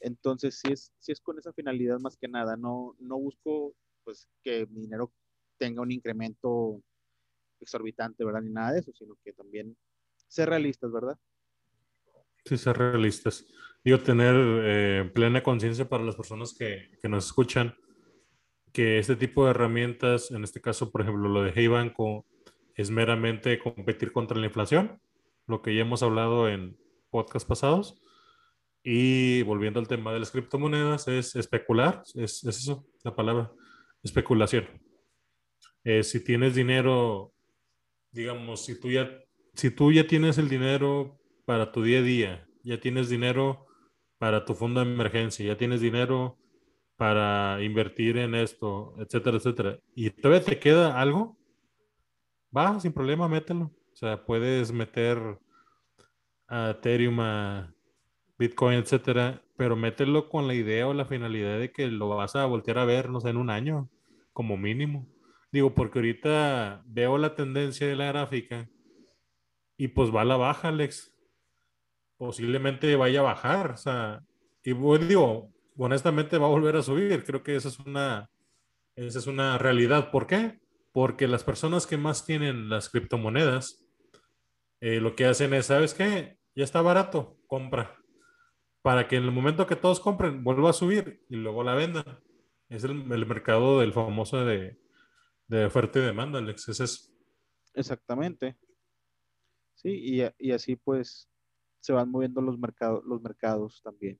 Entonces, 0.00 0.58
sí 0.58 0.72
es, 0.72 0.92
sí 0.98 1.12
es 1.12 1.20
con 1.20 1.38
esa 1.38 1.52
finalidad 1.52 1.98
más 2.00 2.16
que 2.16 2.26
nada. 2.26 2.56
No, 2.56 2.96
no 2.98 3.18
busco 3.18 3.74
pues 4.02 4.26
que 4.42 4.66
mi 4.66 4.80
dinero 4.80 5.12
tenga 5.58 5.82
un 5.82 5.92
incremento 5.92 6.82
exorbitante, 7.60 8.24
¿verdad? 8.24 8.40
Ni 8.40 8.50
nada 8.50 8.72
de 8.72 8.80
eso, 8.80 8.92
sino 8.94 9.14
que 9.22 9.34
también 9.34 9.76
ser 10.28 10.48
realistas, 10.48 10.92
¿verdad? 10.92 11.18
Sí, 12.44 12.56
ser 12.56 12.78
realistas. 12.78 13.46
Digo, 13.84 14.00
tener 14.00 14.34
eh, 14.36 15.10
plena 15.14 15.42
conciencia 15.42 15.88
para 15.88 16.04
las 16.04 16.16
personas 16.16 16.54
que, 16.54 16.90
que, 17.00 17.08
nos 17.08 17.26
escuchan 17.26 17.74
que 18.72 18.98
este 18.98 19.16
tipo 19.16 19.44
de 19.44 19.50
herramientas, 19.50 20.30
en 20.30 20.44
este 20.44 20.60
caso, 20.60 20.90
por 20.90 21.02
ejemplo, 21.02 21.28
lo 21.28 21.42
de 21.42 21.52
Hey 21.54 21.68
Banco, 21.68 22.26
es 22.74 22.90
meramente 22.90 23.58
competir 23.58 24.12
contra 24.12 24.38
la 24.38 24.46
inflación, 24.46 25.00
lo 25.46 25.62
que 25.62 25.74
ya 25.74 25.82
hemos 25.82 26.02
hablado 26.02 26.48
en 26.48 26.76
podcast 27.10 27.48
pasados 27.48 28.02
y 28.88 29.42
volviendo 29.42 29.80
al 29.80 29.88
tema 29.88 30.12
de 30.12 30.20
las 30.20 30.30
criptomonedas, 30.30 31.08
es 31.08 31.34
especular, 31.34 32.02
es, 32.14 32.44
eso, 32.44 32.86
la 33.02 33.16
palabra, 33.16 33.50
especulación. 34.00 34.68
Eh, 35.82 36.04
si 36.04 36.22
tienes 36.22 36.54
dinero, 36.54 37.32
digamos, 38.12 38.64
si 38.64 38.78
tú, 38.78 38.88
ya, 38.88 39.10
si 39.56 39.70
tú 39.70 39.90
ya 39.92 40.06
tienes 40.06 40.38
el 40.38 40.48
dinero 40.48 41.18
para 41.44 41.72
tu 41.72 41.82
día 41.82 42.00
a 42.00 42.02
día, 42.02 42.48
ya 42.62 42.78
tienes 42.78 43.08
dinero 43.08 43.66
para 44.18 44.44
tu 44.44 44.54
fondo 44.54 44.84
de 44.84 44.90
emergencia, 44.90 45.46
ya 45.46 45.56
tienes 45.56 45.80
dinero 45.80 46.38
para 46.96 47.62
invertir 47.62 48.18
en 48.18 48.34
esto, 48.34 48.94
etcétera, 48.98 49.36
etcétera, 49.38 49.78
y 49.94 50.10
todavía 50.10 50.44
te 50.44 50.58
queda 50.58 51.00
algo, 51.00 51.38
va, 52.56 52.78
sin 52.80 52.92
problema, 52.92 53.28
mételo. 53.28 53.72
O 53.92 53.96
sea, 53.96 54.24
puedes 54.24 54.72
meter 54.72 55.38
a 56.48 56.70
Ethereum 56.70 57.20
a 57.20 57.74
Bitcoin, 58.38 58.78
etcétera, 58.78 59.42
pero 59.56 59.74
mételo 59.76 60.28
con 60.28 60.46
la 60.46 60.54
idea 60.54 60.86
o 60.86 60.94
la 60.94 61.06
finalidad 61.06 61.58
de 61.58 61.72
que 61.72 61.86
lo 61.88 62.08
vas 62.08 62.36
a 62.36 62.44
voltear 62.46 62.78
a 62.78 62.84
ver, 62.84 63.08
no 63.08 63.20
sé, 63.20 63.30
en 63.30 63.38
un 63.38 63.50
año, 63.50 63.88
como 64.32 64.56
mínimo. 64.56 65.08
Digo, 65.50 65.74
porque 65.74 65.98
ahorita 65.98 66.82
veo 66.86 67.16
la 67.16 67.34
tendencia 67.34 67.86
de 67.86 67.96
la 67.96 68.06
gráfica 68.06 68.68
y 69.76 69.88
pues 69.88 70.14
va 70.14 70.22
a 70.22 70.24
la 70.24 70.36
baja, 70.36 70.68
Alex. 70.68 71.12
Posiblemente 72.16 72.96
vaya 72.96 73.20
a 73.20 73.24
bajar, 73.24 73.72
o 73.72 73.76
sea, 73.76 74.22
y 74.64 74.72
digo, 74.72 75.52
honestamente 75.76 76.38
va 76.38 76.46
a 76.46 76.50
volver 76.50 76.76
a 76.76 76.82
subir. 76.82 77.24
Creo 77.24 77.42
que 77.42 77.56
esa 77.56 77.68
es 77.68 77.78
una, 77.78 78.30
esa 78.94 79.18
es 79.18 79.26
una 79.26 79.58
realidad. 79.58 80.10
¿Por 80.10 80.26
qué? 80.26 80.60
Porque 80.92 81.28
las 81.28 81.44
personas 81.44 81.86
que 81.86 81.98
más 81.98 82.24
tienen 82.24 82.68
las 82.68 82.88
criptomonedas, 82.88 83.86
eh, 84.80 85.00
lo 85.00 85.14
que 85.14 85.26
hacen 85.26 85.52
es, 85.54 85.66
¿sabes 85.66 85.94
qué? 85.94 86.38
Ya 86.54 86.64
está 86.64 86.80
barato, 86.80 87.38
compra 87.46 87.96
para 88.86 89.08
que 89.08 89.16
en 89.16 89.24
el 89.24 89.32
momento 89.32 89.66
que 89.66 89.74
todos 89.74 89.98
compren 89.98 90.44
vuelva 90.44 90.70
a 90.70 90.72
subir 90.72 91.20
y 91.28 91.34
luego 91.34 91.64
la 91.64 91.74
vendan. 91.74 92.04
Es 92.68 92.84
el, 92.84 92.94
mercado 93.04 93.80
del 93.80 93.92
famoso 93.92 94.44
de, 94.44 94.78
oferta 95.66 95.98
y 95.98 96.02
demanda, 96.02 96.38
Alex. 96.38 96.68
Es 96.68 97.12
Exactamente. 97.74 98.56
Sí, 99.76 100.22
y, 100.38 100.50
así 100.50 100.76
pues 100.76 101.28
se 101.80 101.92
van 101.92 102.10
moviendo 102.10 102.40
los, 102.40 102.58
mercados 102.58 103.04
los 103.04 103.22
mercados 103.22 103.80
también. 103.82 104.18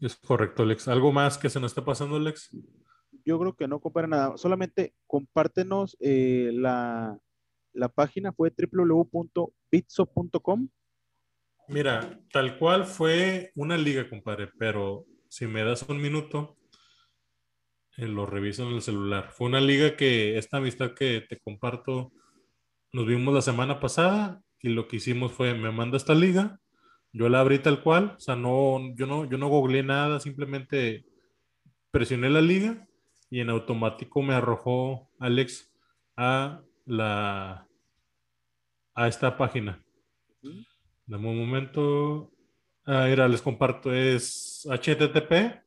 Es 0.00 0.16
correcto, 0.16 0.62
Alex. 0.62 0.88
¿Algo 0.88 1.12
más 1.12 1.36
que 1.36 1.50
se 1.50 1.60
nos 1.60 1.72
está 1.72 1.84
pasando, 1.84 2.16
Alex? 2.16 2.56
Yo 3.24 3.38
creo 3.38 3.54
que 3.54 3.68
no 3.68 3.80
compara 3.80 4.06
nada. 4.06 4.36
Solamente 4.36 4.94
compártenos 5.06 5.96
eh, 6.00 6.50
la, 6.54 7.18
la 7.72 7.88
página 7.88 8.32
fue 8.32 8.52
www.bitso.com 8.56 10.68
Mira, 11.68 12.20
tal 12.32 12.58
cual 12.58 12.84
fue 12.84 13.52
una 13.54 13.76
liga, 13.76 14.08
compadre, 14.08 14.48
pero 14.58 15.06
si 15.28 15.46
me 15.46 15.62
das 15.64 15.88
un 15.88 16.02
minuto, 16.02 16.58
eh, 17.96 18.08
lo 18.08 18.26
reviso 18.26 18.68
en 18.68 18.74
el 18.74 18.82
celular. 18.82 19.30
Fue 19.30 19.46
una 19.46 19.60
liga 19.60 19.96
que 19.96 20.36
esta 20.36 20.56
amistad 20.58 20.94
que 20.94 21.24
te 21.28 21.38
comparto 21.38 22.12
nos 22.92 23.06
vimos 23.06 23.34
la 23.34 23.42
semana 23.42 23.80
pasada 23.80 24.42
y 24.60 24.68
lo 24.68 24.86
que 24.86 24.96
hicimos 24.96 25.32
fue, 25.32 25.54
me 25.54 25.72
manda 25.72 25.96
esta 25.96 26.14
liga, 26.14 26.60
yo 27.12 27.28
la 27.28 27.40
abrí 27.40 27.58
tal 27.58 27.82
cual, 27.82 28.14
o 28.16 28.20
sea, 28.20 28.36
no, 28.36 28.94
yo 28.94 29.06
no, 29.06 29.28
yo 29.28 29.38
no 29.38 29.48
googleé 29.48 29.82
nada, 29.82 30.20
simplemente 30.20 31.04
presioné 31.90 32.30
la 32.30 32.40
liga 32.40 32.86
y 33.30 33.40
en 33.40 33.50
automático 33.50 34.22
me 34.22 34.34
arrojó 34.34 35.10
Alex 35.18 35.72
a 36.16 36.60
la 36.86 37.66
a 38.94 39.08
esta 39.08 39.36
página. 39.36 39.82
Dame 41.06 41.28
un 41.28 41.38
momento. 41.38 42.30
Ah, 42.84 43.06
mira, 43.08 43.28
les 43.28 43.40
comparto. 43.40 43.92
Es 43.92 44.66
http 44.70 45.62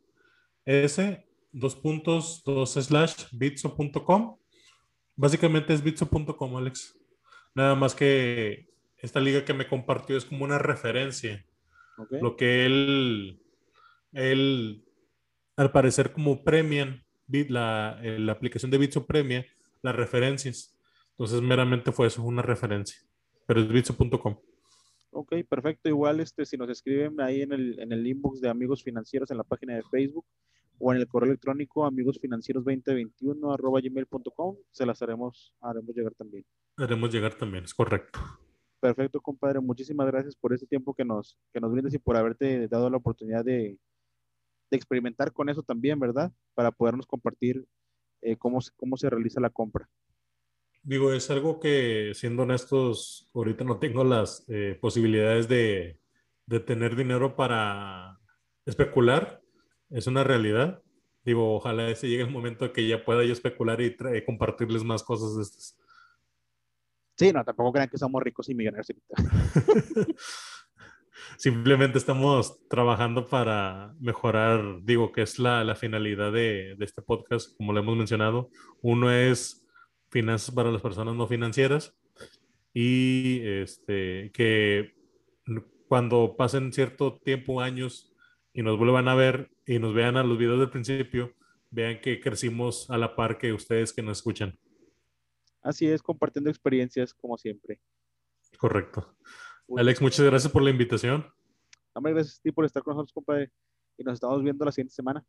s 0.66 1.26
dos 1.52 1.76
puntos 1.76 2.44
dos 2.46 2.74
slash 2.74 3.26
bitso.com. 3.32 4.38
Básicamente 5.16 5.74
es 5.74 5.84
bitso.com, 5.84 6.58
Alex. 6.58 6.96
Nada 7.56 7.76
más 7.76 7.96
que 7.96 8.70
esta 8.98 9.20
liga 9.20 9.46
que 9.46 9.54
me 9.54 9.68
compartió 9.68 10.18
es 10.18 10.26
como 10.26 10.44
una 10.44 10.60
referencia. 10.60 11.46
Lo 12.10 12.36
que 12.36 12.66
él, 12.66 13.42
él, 14.12 14.86
al 15.56 15.72
parecer 15.72 16.12
como 16.12 16.44
premian, 16.44 17.04
la, 17.28 18.00
la 18.02 18.32
aplicación 18.32 18.70
de 18.72 18.78
Bitso 18.78 19.06
premia 19.06 19.46
las 19.82 19.96
referencias. 19.96 20.78
Entonces 21.12 21.42
meramente 21.42 21.92
fue 21.92 22.08
eso, 22.08 22.24
una 22.24 22.42
referencia. 22.42 23.00
Pero 23.48 23.62
es 23.62 23.68
bitso.com. 23.70 24.38
Ok, 25.12 25.34
perfecto. 25.48 25.88
Igual 25.88 26.20
este, 26.20 26.46
si 26.46 26.58
nos 26.58 26.70
escriben 26.70 27.22
ahí 27.22 27.42
en 27.42 27.54
el, 27.54 27.80
en 27.80 27.94
el 27.94 28.06
inbox 28.06 28.42
de 28.42 28.50
Amigos 28.50 28.84
Financieros 28.84 29.32
en 29.32 29.38
la 29.38 29.46
página 29.46 29.76
de 29.76 29.84
Facebook 29.84 30.26
o 30.78 30.92
en 30.92 31.00
el 31.00 31.08
correo 31.08 31.30
electrónico 31.30 31.86
amigosfinancieros2021 31.86 33.54
arroba 33.54 33.80
gmail.com, 33.80 34.58
se 34.72 34.86
las 34.86 35.02
haremos, 35.02 35.54
haremos 35.62 35.96
llegar 35.96 36.14
también. 36.16 36.44
Haremos 36.78 37.14
llegar 37.14 37.36
también, 37.36 37.64
es 37.64 37.74
correcto. 37.74 38.20
Perfecto, 38.80 39.22
compadre. 39.22 39.60
Muchísimas 39.62 40.08
gracias 40.08 40.36
por 40.36 40.54
este 40.54 40.68
tiempo 40.68 40.94
que 40.94 41.06
nos, 41.06 41.38
que 41.54 41.60
nos 41.60 41.72
brindas 41.72 41.94
y 41.94 41.98
por 41.98 42.18
haberte 42.18 42.68
dado 42.68 42.90
la 42.90 42.98
oportunidad 42.98 43.44
de, 43.44 43.80
de 44.70 44.78
experimentar 44.78 45.32
con 45.32 45.50
eso 45.50 45.64
también, 45.64 46.00
¿verdad? 46.00 46.32
Para 46.54 46.72
podernos 46.72 47.08
compartir 47.08 47.66
eh, 48.22 48.38
cómo, 48.38 48.60
cómo 48.76 48.98
se 48.98 49.10
realiza 49.10 49.40
la 49.40 49.50
compra. 49.50 49.90
Digo, 50.84 51.14
es 51.14 51.32
algo 51.32 51.60
que, 51.60 52.12
siendo 52.14 52.44
honestos, 52.44 53.30
ahorita 53.34 53.64
no 53.64 53.80
tengo 53.80 54.04
las 54.04 54.46
eh, 54.48 54.78
posibilidades 54.80 55.48
de, 55.48 56.00
de, 56.46 56.60
tener 56.60 56.96
dinero 56.96 57.36
para 57.36 58.20
especular. 58.66 59.42
Es 59.90 60.06
una 60.08 60.24
realidad. 60.24 60.84
Digo, 61.24 61.56
ojalá 61.56 61.90
ese 61.90 62.08
llegue 62.08 62.24
el 62.24 62.30
momento 62.30 62.72
que 62.72 62.88
ya 62.88 63.04
pueda 63.04 63.24
yo 63.24 63.34
especular 63.34 63.82
y 63.82 63.96
compartirles 64.26 64.84
más 64.84 65.02
cosas 65.02 65.38
de 65.38 65.42
estas. 65.42 65.85
Sí, 67.18 67.32
no, 67.32 67.44
tampoco 67.44 67.74
crean 67.74 67.90
que 67.90 67.98
somos 67.98 68.22
ricos 68.22 68.50
y 68.50 68.56
millonarios. 68.56 68.88
Simplemente 71.38 71.98
estamos 71.98 72.68
trabajando 72.68 73.28
para 73.28 73.94
mejorar, 74.00 74.82
digo, 74.84 75.12
que 75.12 75.22
es 75.22 75.40
la, 75.40 75.64
la 75.64 75.76
finalidad 75.76 76.32
de, 76.32 76.76
de 76.78 76.86
este 76.86 77.02
podcast, 77.02 77.56
como 77.58 77.74
lo 77.74 77.80
hemos 77.80 77.98
mencionado. 77.98 78.50
Uno 78.82 79.12
es 79.12 79.66
finanzas 80.10 80.54
para 80.54 80.72
las 80.72 80.82
personas 80.82 81.16
no 81.16 81.28
financieras 81.28 81.94
y 82.74 83.40
este, 83.44 84.32
que 84.34 84.94
cuando 85.88 86.36
pasen 86.38 86.74
cierto 86.74 87.20
tiempo, 87.24 87.62
años, 87.62 88.14
y 88.54 88.64
nos 88.64 88.78
vuelvan 88.78 89.08
a 89.08 89.16
ver 89.16 89.50
y 89.66 89.80
nos 89.80 89.94
vean 89.94 90.18
a 90.18 90.24
los 90.24 90.38
videos 90.38 90.60
del 90.60 90.70
principio, 90.70 91.34
vean 91.72 92.00
que 92.02 92.20
crecimos 92.20 92.90
a 92.90 92.98
la 92.98 93.16
par 93.16 93.38
que 93.38 93.54
ustedes 93.54 93.94
que 93.94 94.02
nos 94.02 94.18
escuchan. 94.18 94.58
Así 95.66 95.88
es, 95.88 96.04
compartiendo 96.04 96.52
experiencias 96.52 97.12
como 97.12 97.40
siempre. 97.40 97.82
Correcto. 98.60 99.18
Alex, 99.76 100.00
muchas 100.00 100.24
gracias 100.24 100.54
por 100.54 100.62
la 100.62 100.70
invitación. 100.70 101.26
Hombre, 101.94 102.14
gracias 102.14 102.38
a 102.38 102.42
ti 102.44 102.52
por 102.52 102.66
estar 102.66 102.84
con 102.84 102.94
nosotros, 102.94 103.14
compadre. 103.14 103.52
Y 103.98 104.04
nos 104.04 104.14
estamos 104.14 104.44
viendo 104.44 104.64
la 104.64 104.72
siguiente 104.72 104.94
semana. 104.94 105.26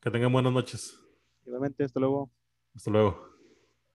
Que 0.00 0.10
tengan 0.10 0.32
buenas 0.32 0.50
noches. 0.50 0.98
Igualmente, 1.44 1.84
hasta 1.84 2.00
luego. 2.00 2.30
Hasta 2.74 2.90
luego. 2.90 3.37